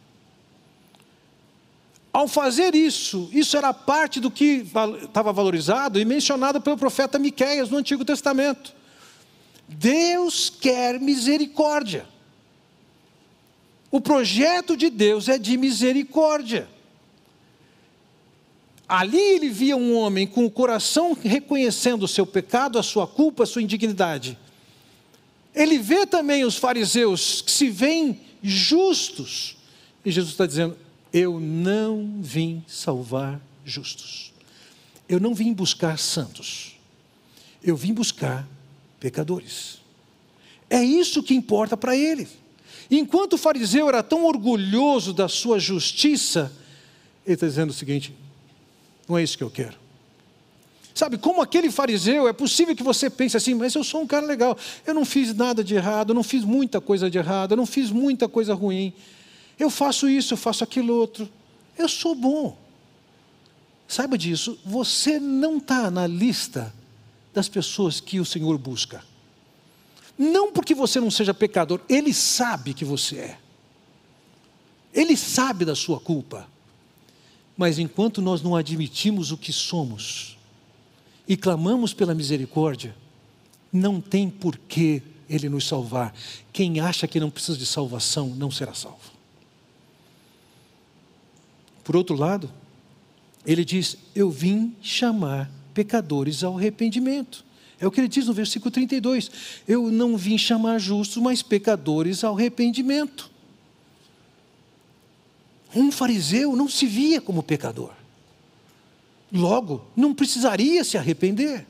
Ao 2.13 2.29
fazer 2.29 2.77
isso, 2.77 3.29
isso 3.33 3.57
era 3.57 3.75
parte 3.75 4.21
do 4.21 4.31
que 4.31 4.65
estava 5.03 5.33
valorizado 5.33 5.99
e 5.99 6.05
mencionado 6.05 6.61
pelo 6.61 6.77
profeta 6.77 7.19
Miqueias 7.19 7.71
no 7.71 7.79
Antigo 7.79 8.05
Testamento. 8.05 8.73
Deus 9.67 10.49
quer 10.49 11.01
misericórdia. 11.01 12.07
O 13.91 14.01
projeto 14.01 14.77
de 14.77 14.89
Deus 14.89 15.29
é 15.29 15.37
de 15.37 15.57
misericórdia. 15.57 16.69
Ali 18.89 19.19
ele 19.19 19.49
via 19.49 19.77
um 19.77 19.97
homem 19.97 20.25
com 20.25 20.47
o 20.47 20.51
coração 20.53 21.19
reconhecendo 21.21 22.05
o 22.05 22.09
seu 22.09 22.25
pecado, 22.25 22.79
a 22.79 22.83
sua 22.85 23.09
culpa, 23.09 23.43
a 23.43 23.47
sua 23.47 23.61
indignidade. 23.61 24.39
Ele 25.57 25.79
vê 25.79 26.07
também 26.07 26.45
os 26.45 26.57
fariseus 26.57 27.41
que 27.41 27.51
se 27.51 27.71
veem 27.71 28.21
justos. 28.43 29.57
E 30.05 30.11
Jesus 30.11 30.35
está 30.35 30.47
dizendo: 30.47 30.77
Eu 31.11 31.41
não 31.41 32.21
vim 32.21 32.63
salvar 32.69 33.41
justos. 33.65 34.35
Eu 35.09 35.19
não 35.19 35.35
vim 35.35 35.55
buscar 35.55 35.99
santos. 35.99 36.77
Eu 37.65 37.75
vim 37.75 37.95
buscar 37.95 38.47
pecadores. 39.01 39.79
É 40.69 40.83
isso 40.85 41.23
que 41.23 41.35
importa 41.35 41.75
para 41.75 41.97
ele. 41.97 42.29
Enquanto 42.91 43.33
o 43.33 43.39
fariseu 43.39 43.89
era 43.89 44.03
tão 44.03 44.27
orgulhoso 44.27 45.13
da 45.13 45.27
sua 45.27 45.59
justiça, 45.59 46.53
ele 47.25 47.35
está 47.35 47.47
dizendo 47.47 47.71
o 47.71 47.75
seguinte: 47.75 48.13
não 49.09 49.17
é 49.17 49.23
isso 49.23 49.39
que 49.39 49.45
eu 49.45 49.51
quero. 49.51 49.86
Sabe, 50.97 51.19
como 51.19 51.43
aquele 51.43 51.71
fariseu, 51.71 52.27
é 52.27 52.33
possível 52.33 52.75
que 52.75 52.83
você 52.83 53.11
pense 53.11 53.37
assim, 53.37 53.53
mas 53.53 53.75
eu 53.75 53.85
sou 53.85 54.01
um 54.01 54.07
cara 54.07 54.25
legal, 54.25 54.57
eu 54.87 54.95
não 54.95 55.05
fiz 55.05 55.35
nada 55.35 55.63
de 55.63 55.75
errado, 55.75 56.13
eu 56.13 56.15
não 56.15 56.23
fiz 56.23 56.43
muita 56.43 56.81
coisa 56.81 57.11
de 57.11 57.19
errado, 57.19 57.53
eu 57.53 57.57
não 57.59 57.67
fiz 57.67 57.91
muita 57.91 58.27
coisa 58.27 58.55
ruim. 58.55 58.95
Eu 59.59 59.69
faço 59.69 60.09
isso, 60.09 60.33
eu 60.33 60.39
faço 60.39 60.65
aquilo 60.65 60.95
outro. 60.95 61.29
Eu 61.77 61.87
sou 61.87 62.15
bom. 62.15 62.57
Saiba 63.87 64.17
disso, 64.17 64.59
você 64.65 65.21
não 65.21 65.59
está 65.59 65.91
na 65.91 66.07
lista 66.07 66.73
das 67.35 67.47
pessoas 67.47 68.01
que 68.01 68.19
o 68.19 68.25
Senhor 68.25 68.57
busca. 68.57 69.05
Não 70.17 70.51
porque 70.51 70.75
você 70.75 70.99
não 70.99 71.11
seja 71.11 71.35
pecador, 71.35 71.79
Ele 71.91 72.15
sabe 72.15 72.73
que 72.73 72.87
você 72.87 73.17
é. 73.17 73.39
Ele 74.95 75.15
sabe 75.15 75.67
da 75.67 75.75
sua 75.75 76.01
culpa. 76.01 76.49
Mas 77.55 77.79
enquanto 77.79 78.23
nós 78.23 78.41
não 78.41 78.57
admitimos 78.57 79.31
o 79.31 79.37
que 79.37 79.53
somos 79.53 80.36
e 81.29 81.37
clamamos 81.37 81.93
pela 81.93 82.15
misericórdia, 82.15 82.95
não 83.73 84.01
tem 84.01 84.31
por 84.31 84.57
que 84.57 85.03
Ele 85.29 85.49
nos 85.49 85.67
salvar. 85.67 86.15
Quem 86.53 86.81
acha 86.81 87.07
que 87.09 87.21
não 87.21 87.31
precisa 87.31 87.59
de 87.59 87.67
salvação 87.67 88.29
não 88.29 88.51
será 88.51 88.75
salvo. 88.75 89.17
Por 91.83 91.95
outro 91.95 92.17
lado, 92.17 92.51
ele 93.47 93.65
diz: 93.65 93.97
Eu 94.15 94.29
vim 94.29 94.75
chamar 94.83 95.49
pecadores 95.73 96.43
ao 96.43 96.59
arrependimento. 96.59 97.45
É 97.79 97.87
o 97.87 97.91
que 97.91 98.01
ele 98.01 98.09
diz 98.09 98.27
no 98.27 98.33
versículo 98.33 98.71
32. 98.71 99.31
Eu 99.69 99.91
não 99.93 100.17
vim 100.17 100.37
chamar 100.37 100.79
justos, 100.79 101.23
mas 101.23 101.43
pecadores 101.43 102.25
ao 102.25 102.35
arrependimento. 102.35 103.31
Um 105.75 105.93
fariseu 105.93 106.57
não 106.57 106.69
se 106.69 106.87
via 106.87 107.21
como 107.21 107.43
pecador. 107.43 107.93
Logo, 109.33 109.85
não 109.97 110.15
precisaria 110.15 110.85
se 110.85 110.97
arrepender. 110.97 111.67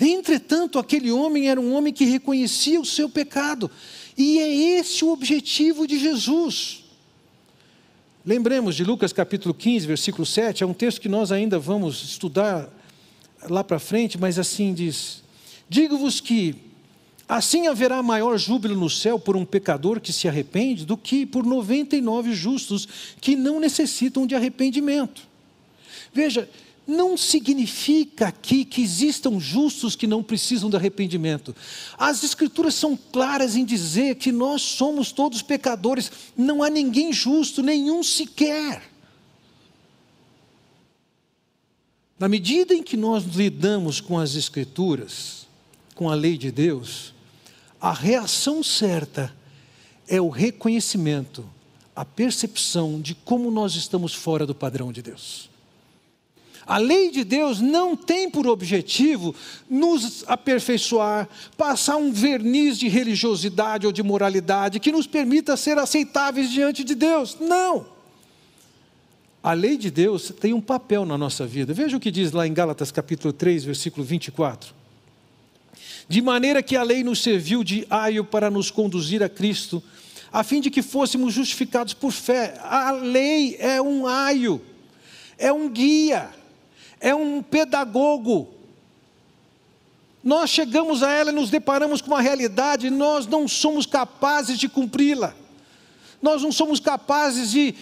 Entretanto, 0.00 0.78
aquele 0.78 1.10
homem 1.10 1.48
era 1.48 1.60
um 1.60 1.74
homem 1.74 1.92
que 1.92 2.04
reconhecia 2.04 2.80
o 2.80 2.84
seu 2.84 3.08
pecado, 3.08 3.70
e 4.16 4.38
é 4.38 4.78
esse 4.78 5.04
o 5.04 5.10
objetivo 5.10 5.86
de 5.86 5.98
Jesus. 5.98 6.84
Lembremos 8.24 8.76
de 8.76 8.84
Lucas 8.84 9.12
capítulo 9.12 9.54
15, 9.54 9.86
versículo 9.86 10.26
7, 10.26 10.62
é 10.62 10.66
um 10.66 10.74
texto 10.74 11.00
que 11.00 11.08
nós 11.08 11.32
ainda 11.32 11.58
vamos 11.58 12.02
estudar 12.02 12.68
lá 13.48 13.64
para 13.64 13.78
frente, 13.78 14.18
mas 14.18 14.38
assim 14.38 14.74
diz: 14.74 15.22
Digo-vos 15.68 16.20
que 16.20 16.68
Assim 17.28 17.66
haverá 17.66 18.02
maior 18.02 18.38
júbilo 18.38 18.74
no 18.74 18.88
céu 18.88 19.18
por 19.18 19.36
um 19.36 19.44
pecador 19.44 20.00
que 20.00 20.14
se 20.14 20.26
arrepende 20.26 20.86
do 20.86 20.96
que 20.96 21.26
por 21.26 21.44
99 21.44 22.32
justos 22.32 22.88
que 23.20 23.36
não 23.36 23.60
necessitam 23.60 24.26
de 24.26 24.34
arrependimento. 24.34 25.27
Veja, 26.12 26.48
não 26.88 27.18
significa 27.18 28.28
aqui 28.28 28.64
que 28.64 28.80
existam 28.80 29.38
justos 29.38 29.94
que 29.94 30.06
não 30.06 30.22
precisam 30.22 30.70
de 30.70 30.76
arrependimento. 30.76 31.54
As 31.98 32.24
Escrituras 32.24 32.74
são 32.74 32.96
claras 32.96 33.54
em 33.56 33.64
dizer 33.64 34.14
que 34.14 34.32
nós 34.32 34.62
somos 34.62 35.12
todos 35.12 35.42
pecadores, 35.42 36.10
não 36.34 36.62
há 36.62 36.70
ninguém 36.70 37.12
justo, 37.12 37.62
nenhum 37.62 38.02
sequer. 38.02 38.82
Na 42.18 42.26
medida 42.26 42.74
em 42.74 42.82
que 42.82 42.96
nós 42.96 43.24
lidamos 43.24 44.00
com 44.00 44.18
as 44.18 44.34
Escrituras, 44.34 45.46
com 45.94 46.08
a 46.08 46.14
lei 46.14 46.38
de 46.38 46.50
Deus, 46.50 47.12
a 47.78 47.92
reação 47.92 48.62
certa 48.62 49.36
é 50.08 50.18
o 50.18 50.30
reconhecimento, 50.30 51.44
a 51.94 52.04
percepção 52.04 52.98
de 52.98 53.14
como 53.14 53.50
nós 53.50 53.74
estamos 53.74 54.14
fora 54.14 54.46
do 54.46 54.54
padrão 54.54 54.90
de 54.90 55.02
Deus. 55.02 55.50
A 56.68 56.76
lei 56.76 57.10
de 57.10 57.24
Deus 57.24 57.62
não 57.62 57.96
tem 57.96 58.28
por 58.28 58.46
objetivo 58.46 59.34
nos 59.70 60.22
aperfeiçoar, 60.26 61.26
passar 61.56 61.96
um 61.96 62.12
verniz 62.12 62.78
de 62.78 62.88
religiosidade 62.88 63.86
ou 63.86 63.92
de 63.92 64.02
moralidade 64.02 64.78
que 64.78 64.92
nos 64.92 65.06
permita 65.06 65.56
ser 65.56 65.78
aceitáveis 65.78 66.50
diante 66.50 66.84
de 66.84 66.94
Deus. 66.94 67.38
Não. 67.40 67.86
A 69.42 69.54
lei 69.54 69.78
de 69.78 69.90
Deus 69.90 70.30
tem 70.38 70.52
um 70.52 70.60
papel 70.60 71.06
na 71.06 71.16
nossa 71.16 71.46
vida. 71.46 71.72
Veja 71.72 71.96
o 71.96 72.00
que 72.00 72.10
diz 72.10 72.32
lá 72.32 72.46
em 72.46 72.52
Gálatas 72.52 72.92
capítulo 72.92 73.32
3, 73.32 73.64
versículo 73.64 74.04
24. 74.04 74.74
De 76.06 76.20
maneira 76.20 76.62
que 76.62 76.76
a 76.76 76.82
lei 76.82 77.02
nos 77.02 77.22
serviu 77.22 77.64
de 77.64 77.86
aio 77.88 78.26
para 78.26 78.50
nos 78.50 78.70
conduzir 78.70 79.22
a 79.22 79.28
Cristo, 79.28 79.82
a 80.30 80.44
fim 80.44 80.60
de 80.60 80.70
que 80.70 80.82
fôssemos 80.82 81.32
justificados 81.32 81.94
por 81.94 82.12
fé. 82.12 82.60
A 82.62 82.90
lei 82.90 83.56
é 83.58 83.80
um 83.80 84.06
aio, 84.06 84.60
é 85.38 85.50
um 85.50 85.70
guia, 85.70 86.28
é 87.00 87.14
um 87.14 87.42
pedagogo. 87.42 88.48
Nós 90.22 90.50
chegamos 90.50 91.02
a 91.02 91.10
ela 91.10 91.30
e 91.30 91.34
nos 91.34 91.50
deparamos 91.50 92.00
com 92.00 92.08
uma 92.08 92.20
realidade, 92.20 92.90
nós 92.90 93.26
não 93.26 93.46
somos 93.46 93.86
capazes 93.86 94.58
de 94.58 94.68
cumpri-la. 94.68 95.34
Nós 96.20 96.42
não 96.42 96.50
somos 96.50 96.80
capazes 96.80 97.50
de 97.50 97.74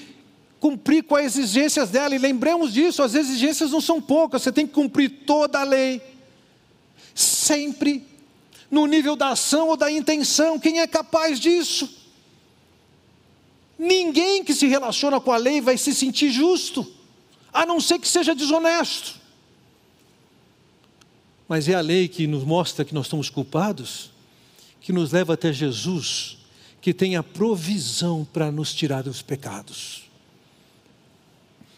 cumprir 0.61 1.05
com 1.05 1.17
as 1.17 1.37
exigências 1.37 1.91
dela. 1.91 2.15
E 2.15 2.19
lembremos 2.19 2.73
disso, 2.73 3.03
as 3.03 3.15
exigências 3.15 3.71
não 3.71 3.81
são 3.81 4.01
poucas, 4.01 4.43
você 4.43 4.53
tem 4.53 4.67
que 4.67 4.75
cumprir 4.75 5.25
toda 5.27 5.61
a 5.61 5.65
lei. 5.65 6.03
Sempre 7.15 8.07
no 8.71 8.87
nível 8.87 9.17
da 9.17 9.31
ação 9.31 9.69
ou 9.69 9.77
da 9.77 9.91
intenção. 9.91 10.59
Quem 10.59 10.81
é 10.81 10.87
capaz 10.87 11.41
disso? 11.41 11.89
Ninguém 13.79 14.43
que 14.43 14.55
se 14.55 14.67
relaciona 14.67 15.21
com 15.21 15.33
a 15.33 15.37
lei 15.37 15.61
vai 15.61 15.77
se 15.77 15.95
sentir 15.95 16.31
justo, 16.31 16.87
a 17.57 17.65
não 17.65 17.81
ser 17.81 17.99
que 17.99 18.07
seja 18.07 18.35
desonesto. 18.35 19.19
Mas 21.49 21.69
é 21.69 21.75
a 21.75 21.81
lei 21.81 22.07
que 22.07 22.27
nos 22.27 22.45
mostra 22.45 22.85
que 22.85 22.95
nós 22.95 23.07
estamos 23.07 23.31
culpados, 23.31 24.11
que 24.79 24.93
nos 24.93 25.11
leva 25.11 25.33
até 25.33 25.51
Jesus, 25.55 26.37
que 26.83 26.93
tem 26.93 27.17
a 27.17 27.23
provisão 27.23 28.27
para 28.31 28.53
nos 28.53 28.75
tirar 28.75 29.05
dos 29.05 29.23
pecados. 29.23 30.05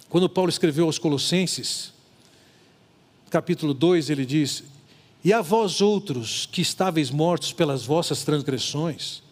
Quando 0.08 0.28
Paulo 0.28 0.50
escreveu 0.50 0.86
aos 0.86 0.98
Colossenses, 0.98 1.92
capítulo 3.30 3.72
2, 3.72 4.10
ele 4.10 4.26
diz: 4.26 4.64
E 5.22 5.32
a 5.32 5.40
vós 5.40 5.80
outros 5.80 6.48
que 6.50 6.60
estáveis 6.60 7.08
mortos 7.08 7.52
pelas 7.52 7.84
vossas 7.84 8.24
transgressões, 8.24 9.22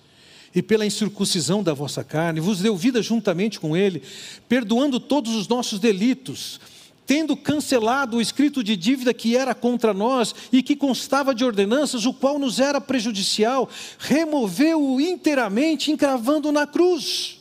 e 0.57 0.63
pela 0.63 0.87
incircuncisão 0.87 1.63
da 1.63 1.75
vossa 1.75 2.03
carne, 2.03 2.41
vos 2.41 2.61
deu 2.61 2.75
vida 2.75 3.03
juntamente 3.03 3.61
com 3.61 3.77
Ele, 3.77 4.03
perdoando 4.49 4.99
todos 4.99 5.35
os 5.35 5.47
nossos 5.47 5.79
delitos, 5.79 6.59
tendo 7.07 7.37
cancelado 7.37 8.17
o 8.17 8.23
escrito 8.23 8.65
de 8.65 8.75
dívida 8.75 9.13
que 9.13 9.37
era 9.37 9.55
contra 9.55 9.93
nós 9.93 10.35
e 10.51 10.63
que 10.63 10.75
constava 10.75 11.35
de 11.35 11.45
ordenanças, 11.45 12.07
o 12.07 12.15
qual 12.15 12.39
nos 12.39 12.59
era 12.59 12.81
prejudicial, 12.81 13.69
removeu-o 13.99 14.99
inteiramente, 14.99 15.93
encravando 15.93 16.51
na 16.51 16.67
cruz. 16.67 17.39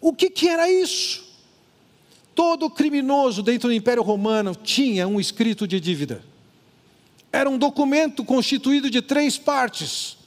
O 0.00 0.14
que, 0.14 0.30
que 0.30 0.48
era 0.48 0.70
isso? 0.70 1.22
Todo 2.34 2.70
criminoso 2.70 3.42
dentro 3.42 3.68
do 3.68 3.74
Império 3.74 4.02
Romano 4.02 4.54
tinha 4.54 5.06
um 5.06 5.20
escrito 5.20 5.68
de 5.68 5.78
dívida. 5.78 6.24
Era 7.30 7.50
um 7.50 7.58
documento 7.58 8.24
constituído 8.24 8.88
de 8.88 9.02
três 9.02 9.36
partes. 9.36 10.18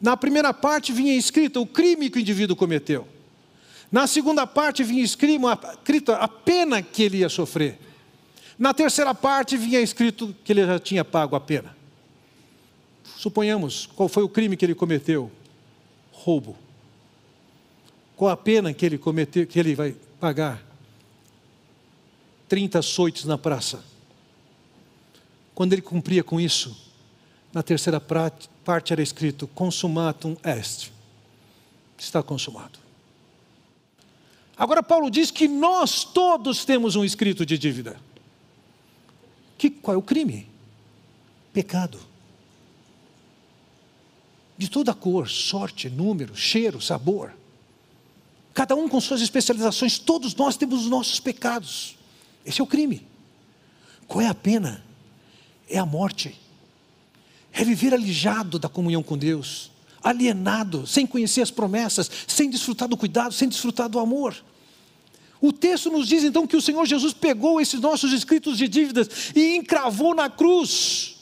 Na 0.00 0.16
primeira 0.16 0.54
parte 0.54 0.92
vinha 0.92 1.14
escrito 1.14 1.60
o 1.60 1.66
crime 1.66 2.08
que 2.08 2.18
o 2.18 2.20
indivíduo 2.20 2.56
cometeu. 2.56 3.06
Na 3.90 4.06
segunda 4.06 4.46
parte 4.46 4.84
vinha 4.84 5.02
escrito 5.02 6.12
a 6.12 6.28
pena 6.28 6.82
que 6.82 7.02
ele 7.02 7.18
ia 7.18 7.28
sofrer. 7.28 7.78
Na 8.58 8.74
terceira 8.74 9.14
parte 9.14 9.56
vinha 9.56 9.80
escrito 9.80 10.34
que 10.44 10.52
ele 10.52 10.66
já 10.66 10.78
tinha 10.78 11.04
pago 11.04 11.34
a 11.34 11.40
pena. 11.40 11.76
Suponhamos 13.16 13.86
qual 13.86 14.08
foi 14.08 14.22
o 14.22 14.28
crime 14.28 14.56
que 14.56 14.64
ele 14.64 14.74
cometeu: 14.74 15.30
roubo. 16.12 16.56
Qual 18.16 18.30
a 18.30 18.36
pena 18.36 18.72
que 18.74 18.84
ele 18.84 18.98
cometeu, 18.98 19.46
que 19.46 19.58
ele 19.58 19.74
vai 19.74 19.96
pagar? 20.20 20.62
30 22.48 22.78
açoites 22.78 23.24
na 23.24 23.38
praça. 23.38 23.82
Quando 25.54 25.72
ele 25.72 25.82
cumpria 25.82 26.22
com 26.22 26.40
isso, 26.40 26.76
na 27.52 27.62
terceira 27.62 28.00
parte 28.00 28.48
era 28.76 29.02
escrito: 29.02 29.46
consumatum 29.48 30.36
est. 30.44 30.92
Está 31.96 32.22
consumado. 32.22 32.78
Agora, 34.56 34.82
Paulo 34.82 35.10
diz 35.10 35.30
que 35.30 35.46
nós 35.46 36.04
todos 36.04 36.64
temos 36.64 36.96
um 36.96 37.04
escrito 37.04 37.46
de 37.46 37.56
dívida. 37.56 37.98
Que, 39.56 39.70
qual 39.70 39.94
é 39.94 39.98
o 39.98 40.02
crime? 40.02 40.48
Pecado. 41.52 41.98
De 44.56 44.68
toda 44.68 44.92
cor, 44.92 45.28
sorte, 45.28 45.88
número, 45.88 46.36
cheiro, 46.36 46.80
sabor. 46.80 47.32
Cada 48.52 48.74
um 48.74 48.88
com 48.88 49.00
suas 49.00 49.20
especializações, 49.20 49.98
todos 49.98 50.34
nós 50.34 50.56
temos 50.56 50.82
os 50.82 50.90
nossos 50.90 51.20
pecados. 51.20 51.96
Esse 52.44 52.60
é 52.60 52.64
o 52.64 52.66
crime. 52.66 53.06
Qual 54.08 54.20
é 54.20 54.26
a 54.26 54.34
pena? 54.34 54.84
É 55.68 55.78
a 55.78 55.86
morte. 55.86 56.36
É 57.58 57.64
viver 57.64 57.92
alijado 57.92 58.56
da 58.56 58.68
comunhão 58.68 59.02
com 59.02 59.18
Deus, 59.18 59.72
alienado, 60.00 60.86
sem 60.86 61.04
conhecer 61.04 61.42
as 61.42 61.50
promessas, 61.50 62.08
sem 62.28 62.48
desfrutar 62.48 62.86
do 62.86 62.96
cuidado, 62.96 63.34
sem 63.34 63.48
desfrutar 63.48 63.88
do 63.88 63.98
amor. 63.98 64.36
O 65.40 65.52
texto 65.52 65.90
nos 65.90 66.06
diz 66.06 66.22
então 66.22 66.46
que 66.46 66.56
o 66.56 66.62
Senhor 66.62 66.86
Jesus 66.86 67.12
pegou 67.12 67.60
esses 67.60 67.80
nossos 67.80 68.12
escritos 68.12 68.56
de 68.56 68.68
dívidas 68.68 69.32
e 69.34 69.56
encravou 69.56 70.14
na 70.14 70.30
cruz. 70.30 71.16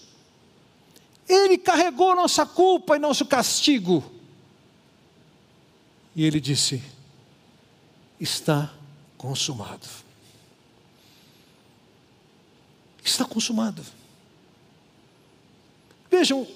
Ele 1.27 1.57
carregou 1.57 2.15
nossa 2.15 2.45
culpa 2.45 2.97
e 2.97 2.99
nosso 2.99 3.25
castigo. 3.25 4.05
E 6.15 6.23
ele 6.23 6.39
disse: 6.39 6.83
Está 8.21 8.75
consumado. 9.17 9.89
Está 13.03 13.25
consumado. 13.25 13.83
Vejam, 16.17 16.47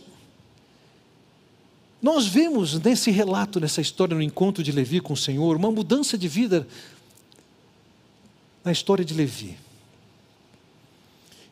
nós 2.00 2.26
vemos 2.26 2.80
nesse 2.80 3.10
relato, 3.10 3.60
nessa 3.60 3.82
história, 3.82 4.16
no 4.16 4.22
encontro 4.22 4.62
de 4.62 4.72
Levi 4.72 5.00
com 5.00 5.12
o 5.12 5.16
Senhor, 5.16 5.54
uma 5.54 5.70
mudança 5.70 6.16
de 6.16 6.26
vida 6.26 6.66
na 8.64 8.72
história 8.72 9.04
de 9.04 9.12
Levi. 9.12 9.58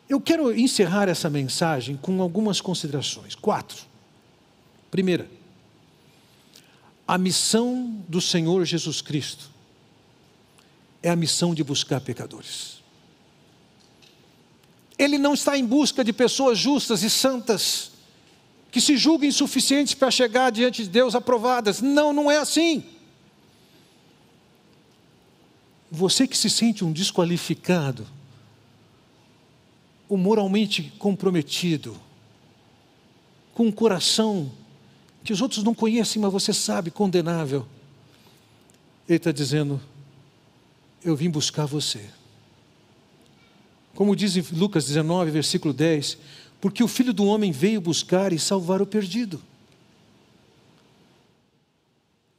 Eu 0.09 0.19
quero 0.19 0.51
encerrar 0.57 1.07
essa 1.07 1.29
mensagem 1.29 1.97
com 1.97 2.19
algumas 2.19 2.59
considerações. 2.59 3.35
Quatro. 3.35 3.85
Primeira, 4.89 5.29
a 7.07 7.15
missão 7.15 8.03
do 8.07 8.19
Senhor 8.19 8.65
Jesus 8.65 9.01
Cristo 9.01 9.51
é 11.03 11.11
a 11.11 11.15
missão 11.15 11.53
de 11.53 11.63
buscar 11.63 12.01
pecadores. 12.01 12.81
Ele 14.97 15.19
não 15.19 15.35
está 15.35 15.55
em 15.55 15.63
busca 15.63 16.03
de 16.03 16.11
pessoas 16.11 16.57
justas 16.57 17.03
e 17.03 17.09
santas, 17.09 17.98
que 18.71 18.79
se 18.79 18.97
julguem 18.97 19.31
suficientes 19.31 19.93
para 19.93 20.11
chegar 20.11 20.51
diante 20.51 20.83
de 20.83 20.89
Deus 20.89 21.15
aprovadas. 21.15 21.81
Não, 21.81 22.13
não 22.13 22.29
é 22.29 22.37
assim. 22.37 22.83
Você 25.91 26.27
que 26.27 26.37
se 26.37 26.49
sente 26.49 26.85
um 26.85 26.91
desqualificado, 26.91 28.05
ou 30.07 30.17
moralmente 30.17 30.93
comprometido, 30.99 31.99
com 33.53 33.67
um 33.67 33.71
coração 33.71 34.51
que 35.23 35.33
os 35.33 35.41
outros 35.41 35.63
não 35.63 35.73
conhecem, 35.73 36.21
mas 36.21 36.31
você 36.31 36.53
sabe, 36.53 36.91
condenável, 36.91 37.67
Ele 39.07 39.17
está 39.17 39.31
dizendo: 39.31 39.81
Eu 41.03 41.15
vim 41.15 41.29
buscar 41.29 41.65
você. 41.65 42.09
Como 43.95 44.15
diz 44.15 44.37
em 44.37 44.45
Lucas 44.55 44.85
19, 44.85 45.31
versículo 45.31 45.73
10, 45.73 46.17
porque 46.61 46.83
o 46.83 46.87
filho 46.87 47.13
do 47.13 47.25
homem 47.25 47.51
veio 47.51 47.79
buscar 47.79 48.33
e 48.33 48.39
salvar 48.39 48.81
o 48.81 48.85
perdido. 48.85 49.41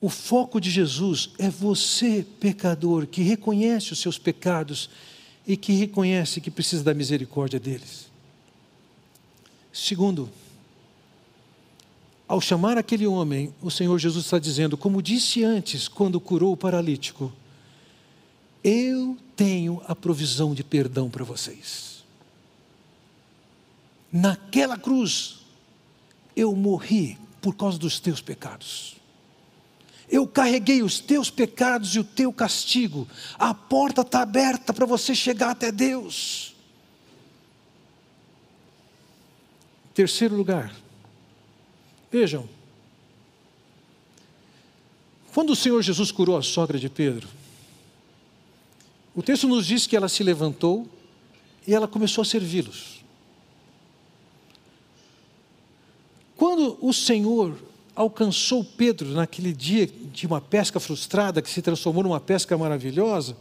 O 0.01 0.09
foco 0.09 0.61
de 0.61 0.71
Jesus 0.71 1.31
é 1.39 1.51
você, 1.51 2.27
pecador, 2.39 3.07
que 3.07 3.23
reconhece 3.23 3.93
os 3.93 3.99
seus 3.99 4.19
pecados 4.19 4.89
e 5.47 5.57
que 5.57 5.73
reconhece 5.73 6.41
que 6.41 6.51
precisa 6.51 6.83
da 6.83 6.95
misericórdia 6.95 7.61
deles. 7.61 8.09
Segundo, 9.73 10.31
ao 12.27 12.41
chamar 12.41 12.79
aquele 12.79 13.07
homem, 13.07 13.53
o 13.61 13.71
Senhor 13.71 13.99
Jesus 13.99 14.25
está 14.25 14.39
dizendo, 14.39 14.77
como 14.77 15.03
disse 15.03 15.45
antes, 15.45 15.89
quando 15.89 16.21
curou 16.21 16.53
o 16.53 16.57
paralítico: 16.57 17.33
Eu 18.65 19.19
tenho 19.37 19.83
a 19.87 19.95
provisão 19.95 20.55
de 20.55 20.65
perdão 20.65 21.11
para 21.11 21.25
vocês. 21.25 21.90
Naquela 24.13 24.77
cruz, 24.77 25.41
eu 26.35 26.55
morri 26.55 27.19
por 27.41 27.55
causa 27.55 27.79
dos 27.79 28.01
teus 28.01 28.21
pecados. 28.21 28.97
Eu 30.09 30.27
carreguei 30.27 30.83
os 30.83 30.99
teus 30.99 31.31
pecados 31.31 31.95
e 31.95 32.01
o 32.01 32.05
teu 32.05 32.33
castigo. 32.33 33.07
A 33.39 33.55
porta 33.55 34.01
está 34.01 34.23
aberta 34.23 34.73
para 34.75 34.85
você 34.85 35.15
chegar 35.15 35.51
até 35.51 35.71
Deus. 35.71 36.55
Terceiro 39.95 40.35
lugar. 40.35 40.75
Vejam. 42.11 42.49
Quando 45.33 45.51
o 45.51 45.57
Senhor 45.57 45.81
Jesus 45.81 46.11
curou 46.11 46.37
a 46.37 46.43
sogra 46.43 46.77
de 46.77 46.89
Pedro, 46.89 47.29
O 49.15 49.23
texto 49.23 49.49
nos 49.49 49.67
diz 49.67 49.87
que 49.87 49.97
ela 49.97 50.09
se 50.09 50.23
levantou 50.23 50.89
e 51.67 51.75
ela 51.75 51.89
começou 51.89 52.23
a 52.23 52.25
servi-los. 52.25 53.00
Quando 56.41 56.79
o 56.81 56.91
Senhor 56.91 57.55
alcançou 57.95 58.65
Pedro 58.65 59.11
naquele 59.11 59.53
dia 59.53 59.87
de 59.87 60.27
uma 60.27 60.41
pesca 60.41 60.81
frustrada 60.81 61.43
que 61.43 61.51
se 61.51 61.61
transformou 61.61 62.03
numa 62.03 62.19
pesca 62.19 62.57
maravilhosa, 62.57 63.37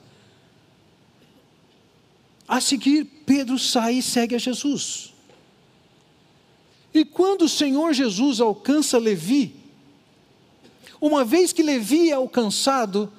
a 2.46 2.60
seguir 2.60 3.06
Pedro 3.26 3.58
sai 3.58 3.94
e 3.94 4.02
segue 4.02 4.36
a 4.36 4.38
Jesus. 4.38 5.14
E 6.94 7.06
quando 7.06 7.44
o 7.44 7.48
Senhor 7.48 7.94
Jesus 7.94 8.42
alcança 8.42 8.98
Levi, 8.98 9.56
uma 11.00 11.24
vez 11.24 11.54
que 11.54 11.64
Levi 11.64 12.10
é 12.10 12.16
alcançado, 12.16 13.10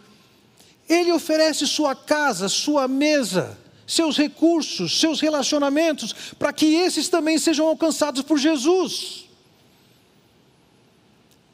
ele 0.86 1.10
oferece 1.10 1.66
sua 1.66 1.94
casa, 1.94 2.50
sua 2.50 2.86
mesa, 2.86 3.58
seus 3.86 4.18
recursos, 4.18 5.00
seus 5.00 5.22
relacionamentos, 5.22 6.34
para 6.38 6.52
que 6.52 6.66
esses 6.66 7.08
também 7.08 7.38
sejam 7.38 7.66
alcançados 7.66 8.20
por 8.20 8.36
Jesus. 8.36 9.29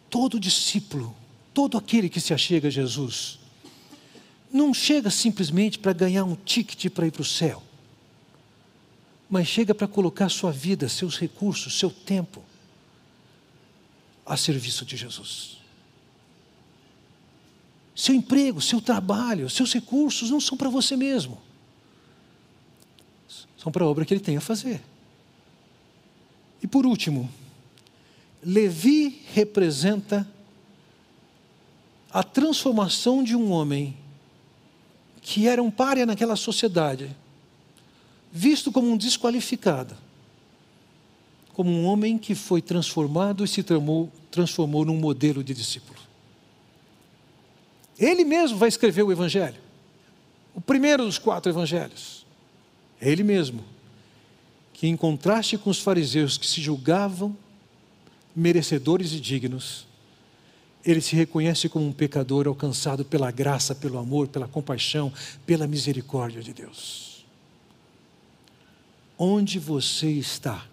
Todo 0.08 0.40
discípulo, 0.40 1.14
todo 1.52 1.76
aquele 1.76 2.08
que 2.08 2.20
se 2.20 2.32
achega 2.32 2.68
a 2.68 2.70
Jesus, 2.70 3.38
não 4.52 4.72
chega 4.72 5.10
simplesmente 5.10 5.78
para 5.78 5.92
ganhar 5.92 6.24
um 6.24 6.34
ticket 6.34 6.90
para 6.90 7.06
ir 7.06 7.10
para 7.10 7.22
o 7.22 7.24
céu, 7.24 7.62
mas 9.28 9.48
chega 9.48 9.74
para 9.74 9.88
colocar 9.88 10.28
sua 10.28 10.52
vida, 10.52 10.88
seus 10.88 11.18
recursos, 11.18 11.78
seu 11.78 11.90
tempo 11.90 12.42
a 14.24 14.36
serviço 14.36 14.84
de 14.84 14.96
Jesus. 14.96 15.56
Seu 17.94 18.14
emprego, 18.14 18.60
seu 18.60 18.80
trabalho, 18.80 19.48
seus 19.48 19.72
recursos 19.72 20.30
não 20.30 20.40
são 20.40 20.56
para 20.56 20.68
você 20.68 20.96
mesmo, 20.96 21.40
são 23.56 23.72
para 23.72 23.84
a 23.84 23.88
obra 23.88 24.04
que 24.04 24.12
ele 24.12 24.20
tem 24.20 24.36
a 24.36 24.40
fazer. 24.40 24.82
E 26.62 26.66
por 26.66 26.84
último, 26.84 27.30
Levi 28.46 29.22
representa 29.34 30.24
a 32.12 32.22
transformação 32.22 33.24
de 33.24 33.34
um 33.34 33.50
homem 33.50 33.96
que 35.20 35.48
era 35.48 35.60
um 35.60 35.68
párea 35.68 36.06
naquela 36.06 36.36
sociedade, 36.36 37.10
visto 38.30 38.70
como 38.70 38.88
um 38.88 38.96
desqualificado, 38.96 39.96
como 41.54 41.72
um 41.72 41.86
homem 41.86 42.16
que 42.16 42.36
foi 42.36 42.62
transformado 42.62 43.44
e 43.44 43.48
se 43.48 43.64
transformou, 43.64 44.12
transformou 44.30 44.84
num 44.84 44.96
modelo 44.96 45.42
de 45.42 45.52
discípulo. 45.52 45.98
Ele 47.98 48.24
mesmo 48.24 48.58
vai 48.58 48.68
escrever 48.68 49.02
o 49.02 49.10
Evangelho, 49.10 49.60
o 50.54 50.60
primeiro 50.60 51.04
dos 51.04 51.18
quatro 51.18 51.50
Evangelhos. 51.50 52.24
É 53.00 53.10
ele 53.10 53.24
mesmo, 53.24 53.64
que 54.72 54.86
em 54.86 54.96
contraste 54.96 55.58
com 55.58 55.68
os 55.68 55.80
fariseus 55.80 56.38
que 56.38 56.46
se 56.46 56.60
julgavam 56.60 57.36
merecedores 58.36 59.12
e 59.12 59.20
dignos, 59.20 59.86
ele 60.84 61.00
se 61.00 61.16
reconhece 61.16 61.68
como 61.68 61.86
um 61.86 61.92
pecador 61.92 62.46
alcançado 62.46 63.04
pela 63.04 63.30
graça, 63.30 63.74
pelo 63.74 63.98
amor, 63.98 64.28
pela 64.28 64.46
compaixão, 64.46 65.12
pela 65.46 65.66
misericórdia 65.66 66.42
de 66.42 66.52
Deus. 66.52 67.24
Onde 69.18 69.58
você 69.58 70.10
está? 70.10 70.66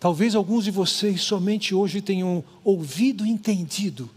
Talvez 0.00 0.34
alguns 0.34 0.64
de 0.64 0.72
vocês 0.72 1.22
somente 1.22 1.74
hoje 1.74 2.00
tenham 2.00 2.42
ouvido 2.64 3.24
e 3.24 3.30
entendido 3.30 4.10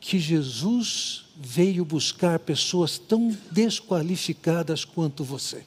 que 0.00 0.18
Jesus 0.18 1.26
veio 1.36 1.84
buscar 1.84 2.38
pessoas 2.38 2.96
tão 2.96 3.36
desqualificadas 3.50 4.84
quanto 4.84 5.24
você. 5.24 5.64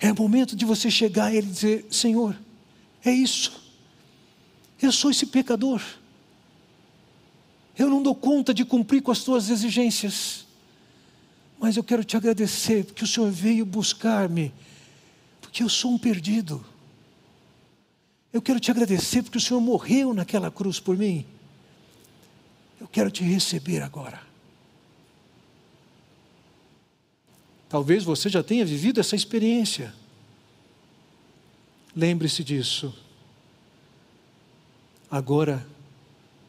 É 0.00 0.12
momento 0.12 0.56
de 0.56 0.64
você 0.64 0.90
chegar 0.90 1.26
a 1.26 1.34
Ele 1.34 1.46
e 1.46 1.50
dizer: 1.50 1.86
Senhor, 1.90 2.34
é 3.04 3.12
isso. 3.12 3.60
Eu 4.80 4.90
sou 4.90 5.10
esse 5.10 5.26
pecador. 5.26 5.82
Eu 7.78 7.90
não 7.90 8.02
dou 8.02 8.14
conta 8.14 8.52
de 8.54 8.64
cumprir 8.64 9.02
com 9.02 9.10
as 9.10 9.22
tuas 9.22 9.50
exigências. 9.50 10.46
Mas 11.58 11.76
eu 11.76 11.84
quero 11.84 12.02
te 12.02 12.16
agradecer 12.16 12.84
porque 12.84 13.04
o 13.04 13.06
Senhor 13.06 13.30
veio 13.30 13.66
buscar-me, 13.66 14.52
porque 15.40 15.62
eu 15.62 15.68
sou 15.68 15.92
um 15.92 15.98
perdido. 15.98 16.64
Eu 18.32 18.40
quero 18.40 18.58
te 18.58 18.70
agradecer 18.70 19.22
porque 19.22 19.36
o 19.36 19.40
Senhor 19.40 19.60
morreu 19.60 20.14
naquela 20.14 20.50
cruz 20.50 20.80
por 20.80 20.96
mim. 20.96 21.26
Eu 22.80 22.88
quero 22.88 23.10
te 23.10 23.22
receber 23.22 23.82
agora. 23.82 24.29
Talvez 27.70 28.02
você 28.02 28.28
já 28.28 28.42
tenha 28.42 28.66
vivido 28.66 28.98
essa 28.98 29.14
experiência. 29.14 29.94
Lembre-se 31.94 32.42
disso. 32.42 32.92
Agora, 35.08 35.64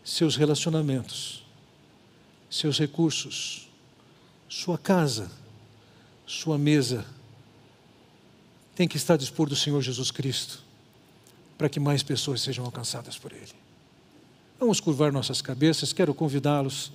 seus 0.04 0.36
relacionamentos, 0.36 1.46
seus 2.50 2.80
recursos, 2.80 3.70
sua 4.50 4.80
casa, 4.80 5.32
sua 6.26 6.58
mesa, 6.58 7.06
tem 8.76 8.88
que 8.88 8.98
estar 8.98 9.16
dispor 9.16 9.48
do 9.48 9.56
Senhor 9.56 9.80
Jesus 9.80 10.10
Cristo, 10.10 10.64
para 11.56 11.70
que 11.70 11.80
mais 11.80 12.02
pessoas 12.02 12.42
sejam 12.42 12.66
alcançadas 12.66 13.16
por 13.16 13.32
Ele. 13.32 13.54
Vamos 14.60 14.80
curvar 14.80 15.12
nossas 15.12 15.40
cabeças, 15.40 15.94
quero 15.94 16.16
convidá-los, 16.16 16.92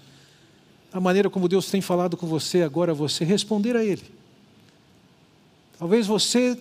a 0.93 1.01
maneira 1.01 1.31
como 1.31 1.49
Deus 1.49 1.71
tem 1.71 1.81
falado 1.81 2.17
com 2.17 2.27
você 2.27 2.63
agora, 2.63 2.93
você 2.93 3.25
responder 3.25 3.77
a 3.77 3.85
Ele. 3.85 4.16
Talvez 5.79 6.07
você 6.07 6.59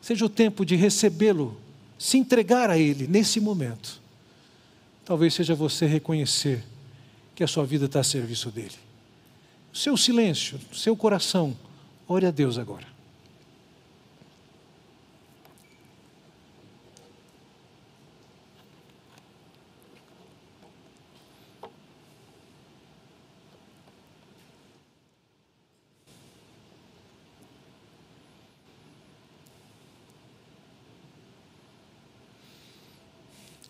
seja 0.00 0.24
o 0.24 0.28
tempo 0.28 0.64
de 0.64 0.76
recebê-lo, 0.76 1.58
se 1.98 2.18
entregar 2.18 2.68
a 2.70 2.78
Ele 2.78 3.06
nesse 3.06 3.40
momento. 3.40 4.00
Talvez 5.04 5.34
seja 5.34 5.54
você 5.54 5.86
reconhecer 5.86 6.62
que 7.34 7.42
a 7.42 7.46
sua 7.46 7.64
vida 7.64 7.86
está 7.86 8.00
a 8.00 8.04
serviço 8.04 8.50
dele. 8.50 8.74
Seu 9.72 9.96
silêncio, 9.96 10.60
seu 10.72 10.96
coração, 10.96 11.56
ore 12.06 12.26
a 12.26 12.30
Deus 12.30 12.58
agora. 12.58 12.93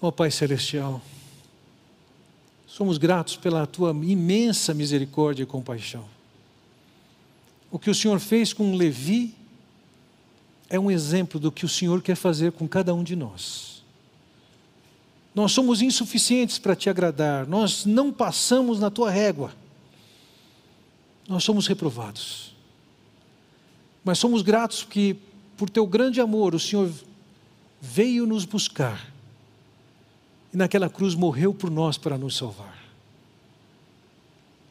Ó 0.05 0.09
oh, 0.09 0.13
Pai 0.13 0.31
Celestial, 0.31 1.01
somos 2.67 2.99
gratos 2.99 3.39
pela 3.39 3.67
tua 3.67 3.89
imensa 3.89 4.75
misericórdia 4.75 5.45
e 5.45 5.47
compaixão. 5.47 6.05
O 7.71 7.79
que 7.79 7.89
o 7.89 7.95
Senhor 7.95 8.21
fez 8.21 8.53
com 8.53 8.77
Levi 8.77 9.35
é 10.69 10.79
um 10.79 10.91
exemplo 10.91 11.41
do 11.41 11.51
que 11.51 11.65
o 11.65 11.69
Senhor 11.71 12.03
quer 12.03 12.17
fazer 12.17 12.53
com 12.53 12.69
cada 12.69 12.95
um 12.95 13.03
de 13.03 13.17
nós. 13.17 13.83
Nós 15.35 15.53
somos 15.53 15.81
insuficientes 15.81 16.59
para 16.59 16.77
te 16.77 16.91
agradar, 16.91 17.47
nós 17.47 17.87
não 17.87 18.13
passamos 18.13 18.79
na 18.79 18.91
tua 18.91 19.11
régua, 19.11 19.55
nós 21.27 21.45
somos 21.45 21.67
reprovados. 21.67 22.55
Mas 24.05 24.19
somos 24.19 24.43
gratos 24.43 24.85
que, 24.85 25.17
por 25.57 25.71
teu 25.71 25.87
grande 25.87 26.21
amor, 26.21 26.55
o 26.55 26.61
Senhor 26.61 26.93
veio 27.81 28.27
nos 28.27 28.45
buscar 28.45 29.14
e 30.55 30.57
naquela 30.57 30.89
cruz 30.89 31.17
morreu 31.17 31.53
por 31.53 31.69
nós 31.69 31.99
para 31.99 32.17
nos 32.17 32.37
salvar. 32.37 32.79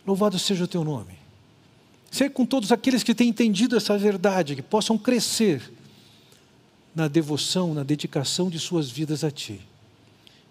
Louvado 0.07 0.39
seja 0.39 0.63
o 0.63 0.67
teu 0.67 0.83
nome. 0.83 1.13
Ser 2.09 2.29
com 2.29 2.45
todos 2.45 2.71
aqueles 2.71 3.03
que 3.03 3.13
têm 3.13 3.27
entendido 3.29 3.75
essa 3.75 3.97
verdade, 3.97 4.55
que 4.55 4.61
possam 4.61 4.97
crescer 4.97 5.73
na 6.95 7.09
devoção, 7.09 7.73
na 7.73 7.83
dedicação 7.83 8.49
de 8.49 8.59
suas 8.59 8.89
vidas 8.89 9.23
a 9.23 9.31
Ti. 9.31 9.59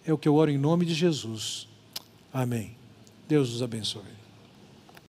É 0.05 0.13
o 0.13 0.19
que 0.19 0.29
eu 0.29 0.35
oro 0.35 0.51
em 0.51 0.59
nome 0.59 0.85
de 0.85 0.93
Jesus. 0.93 1.67
Amém. 2.33 2.77
Deus 3.27 3.55
os 3.55 3.63
abençoe. 3.63 4.22